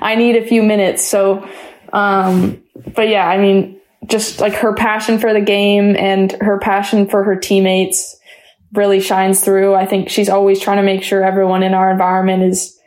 [0.00, 1.04] I need a few minutes.
[1.04, 1.48] So,
[1.92, 2.62] um,
[2.94, 7.24] but yeah, I mean, just like her passion for the game and her passion for
[7.24, 8.16] her teammates
[8.72, 9.74] really shines through.
[9.74, 12.78] I think she's always trying to make sure everyone in our environment is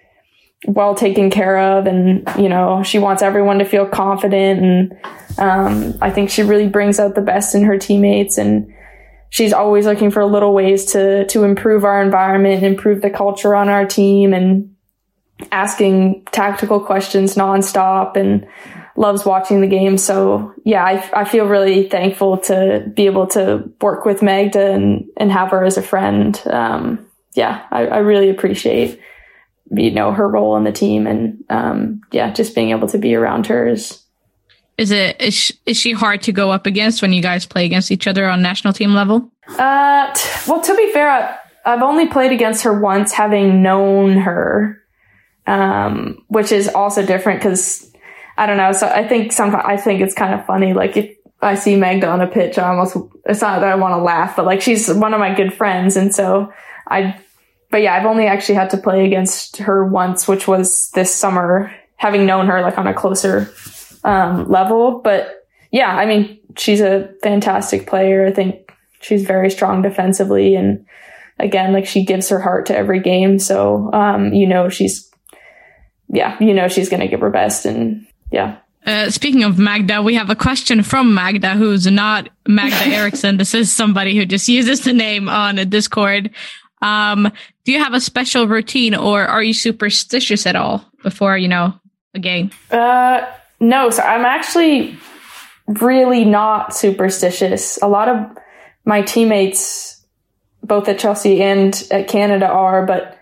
[0.66, 4.98] well taken care of and you know she wants everyone to feel confident and
[5.38, 8.74] um, i think she really brings out the best in her teammates and
[9.30, 13.70] she's always looking for little ways to to improve our environment improve the culture on
[13.70, 14.76] our team and
[15.52, 18.48] asking tactical questions nonstop and
[18.96, 19.98] loves watching the game.
[19.98, 25.06] So yeah i, I feel really thankful to be able to work with magda and
[25.18, 26.42] and have her as a friend.
[26.48, 29.00] Um, yeah I, I really appreciate
[29.72, 33.16] you know her role in the team and um, yeah just being able to be
[33.16, 34.02] around her is
[34.78, 37.66] is it is she, is she hard to go up against when you guys play
[37.66, 39.30] against each other on national team level?
[39.58, 44.18] Uh t- well to be fair I, i've only played against her once having known
[44.18, 44.82] her
[45.46, 47.90] um, which is also different because
[48.38, 51.16] i don't know so i think sometimes i think it's kind of funny like if
[51.42, 54.36] i see magda on a pitch i almost it's not that i want to laugh
[54.36, 56.52] but like she's one of my good friends and so
[56.88, 57.18] i
[57.70, 61.74] but yeah, I've only actually had to play against her once, which was this summer,
[61.98, 63.52] having known her like on a closer
[64.08, 65.02] um, level.
[65.04, 68.26] But yeah, I mean, she's a fantastic player.
[68.26, 70.86] I think she's very strong defensively, and
[71.38, 73.38] again, like she gives her heart to every game.
[73.38, 75.12] So um, you know, she's
[76.08, 78.58] yeah, you know, she's gonna give her best, and yeah.
[78.86, 83.36] Uh, speaking of Magda, we have a question from Magda, who's not Magda Eriksson.
[83.36, 86.30] This is somebody who just uses the name on a Discord.
[86.82, 87.30] Um,
[87.66, 91.74] do you have a special routine or are you superstitious at all before, you know,
[92.14, 92.52] a game?
[92.72, 93.26] Uh,
[93.60, 94.98] no, so I'm actually
[95.68, 97.80] really not superstitious.
[97.82, 98.38] A lot of
[98.86, 100.06] my teammates,
[100.64, 103.18] both at Chelsea and at Canada are, but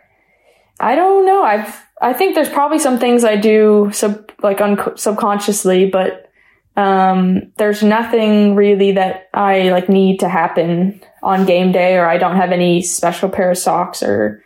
[0.79, 1.43] I don't know.
[1.43, 6.29] I've, I think there's probably some things I do sub, like un- subconsciously, but
[6.75, 12.17] um, there's nothing really that I like need to happen on game day, or I
[12.17, 14.43] don't have any special pair of socks or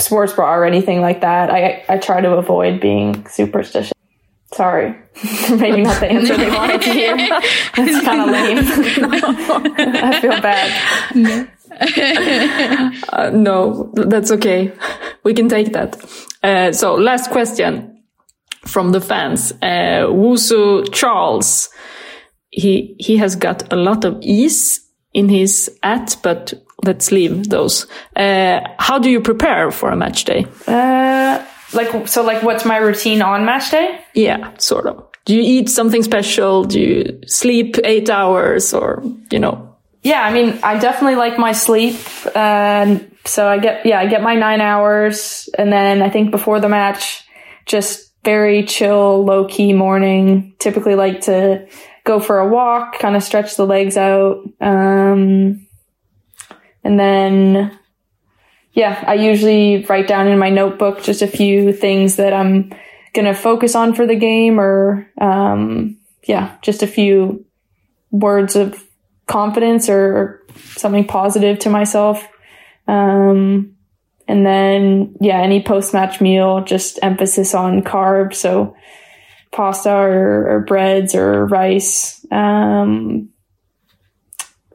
[0.00, 1.50] sports bra or anything like that.
[1.50, 3.92] I I try to avoid being superstitious.
[4.54, 4.94] Sorry,
[5.50, 7.16] maybe not the answer they wanted to hear.
[7.76, 8.58] That's kind of lame.
[10.04, 11.48] I feel bad.
[13.12, 14.72] uh, no, that's okay.
[15.24, 15.96] We can take that.
[16.42, 18.00] Uh, so last question
[18.64, 19.50] from the fans.
[19.60, 21.70] Uh, Wusu Charles,
[22.50, 27.86] he, he has got a lot of ease in his at, but let's leave those.
[28.14, 30.46] Uh, how do you prepare for a match day?
[31.74, 34.00] Like, so like what's my routine on match day?
[34.14, 35.06] Yeah, sort of.
[35.24, 36.64] Do you eat something special?
[36.64, 39.76] Do you sleep eight hours or, you know?
[40.02, 41.96] Yeah, I mean, I definitely like my sleep.
[42.36, 45.48] And so I get, yeah, I get my nine hours.
[45.56, 47.24] And then I think before the match,
[47.64, 50.54] just very chill, low key morning.
[50.58, 51.66] Typically like to
[52.04, 54.44] go for a walk, kind of stretch the legs out.
[54.60, 55.66] Um,
[56.82, 57.78] and then,
[58.74, 62.70] yeah, I usually write down in my notebook just a few things that I'm
[63.14, 65.96] going to focus on for the game or, um,
[66.26, 67.44] yeah, just a few
[68.10, 68.82] words of
[69.26, 70.44] confidence or,
[70.76, 72.26] something positive to myself.
[72.86, 73.74] Um,
[74.26, 78.34] and then, yeah, any post match meal, just emphasis on carbs.
[78.34, 78.76] So
[79.52, 82.24] pasta or, or breads or rice.
[82.30, 83.30] Um,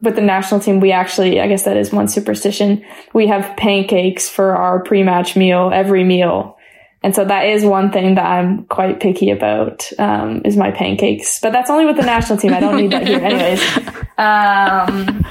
[0.02, 2.86] with the national team, we actually, I guess that is one superstition.
[3.14, 6.58] We have pancakes for our pre-match meal, every meal.
[7.02, 11.40] And so that is one thing that I'm quite picky about, um, is my pancakes.
[11.40, 12.54] But that's only with the national team.
[12.54, 13.62] I don't need that here anyways.
[14.20, 15.26] Um,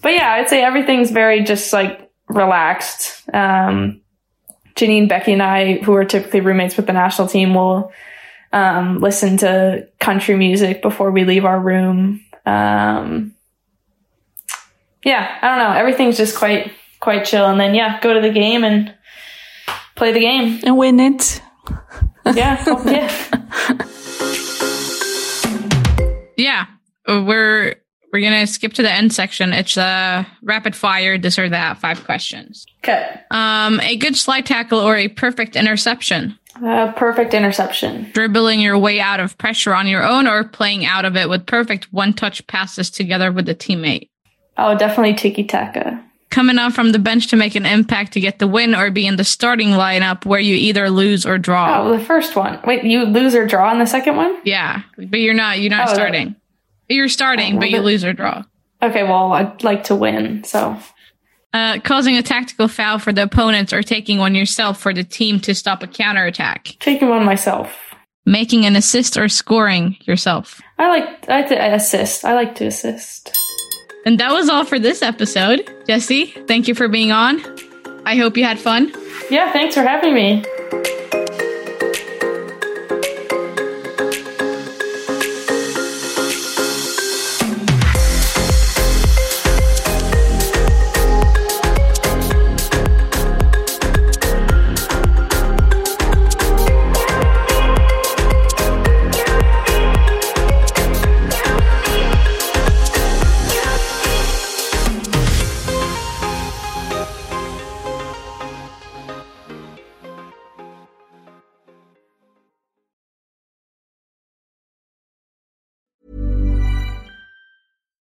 [0.00, 3.28] but yeah, I'd say everything's very just like relaxed.
[3.34, 4.00] Um,
[4.74, 7.92] Janine, Beckie, and I, who are typically roommates with the national team, will
[8.52, 12.24] um, listen to country music before we leave our room.
[12.46, 13.34] Um,
[15.04, 15.78] yeah, I don't know.
[15.78, 18.94] Everything's just quite quite chill, and then yeah, go to the game and
[19.96, 21.42] play the game and win it.
[22.34, 23.12] yeah, oh, yeah,
[26.36, 26.66] yeah.
[27.08, 27.74] We're
[28.12, 29.52] we're gonna skip to the end section.
[29.52, 32.66] It's a uh, rapid fire, this or that, five questions.
[32.84, 33.20] Okay.
[33.30, 36.38] Um, a good slide tackle or a perfect interception.
[36.62, 38.10] Uh, perfect interception.
[38.12, 41.46] Dribbling your way out of pressure on your own or playing out of it with
[41.46, 44.10] perfect one touch passes together with a teammate.
[44.56, 46.02] Oh, definitely tiki taka.
[46.30, 49.06] Coming on from the bench to make an impact to get the win or be
[49.06, 51.82] in the starting lineup where you either lose or draw.
[51.82, 52.58] Oh, the first one.
[52.64, 54.38] Wait, you lose or draw in the second one?
[54.44, 55.60] Yeah, but you're not.
[55.60, 56.28] You're not oh, starting.
[56.28, 56.36] That-
[56.88, 58.44] you're starting, but you lose or draw.
[58.82, 60.76] Okay, well, I'd like to win, so.
[61.54, 65.38] Uh, causing a tactical foul for the opponents or taking one yourself for the team
[65.40, 66.76] to stop a counterattack.
[66.80, 67.76] Taking one myself.
[68.24, 70.60] Making an assist or scoring yourself.
[70.78, 72.24] I like I like to assist.
[72.24, 73.36] I like to assist.
[74.04, 75.70] And that was all for this episode.
[75.86, 77.40] Jessie, thank you for being on.
[78.04, 78.92] I hope you had fun.
[79.30, 80.44] Yeah, thanks for having me.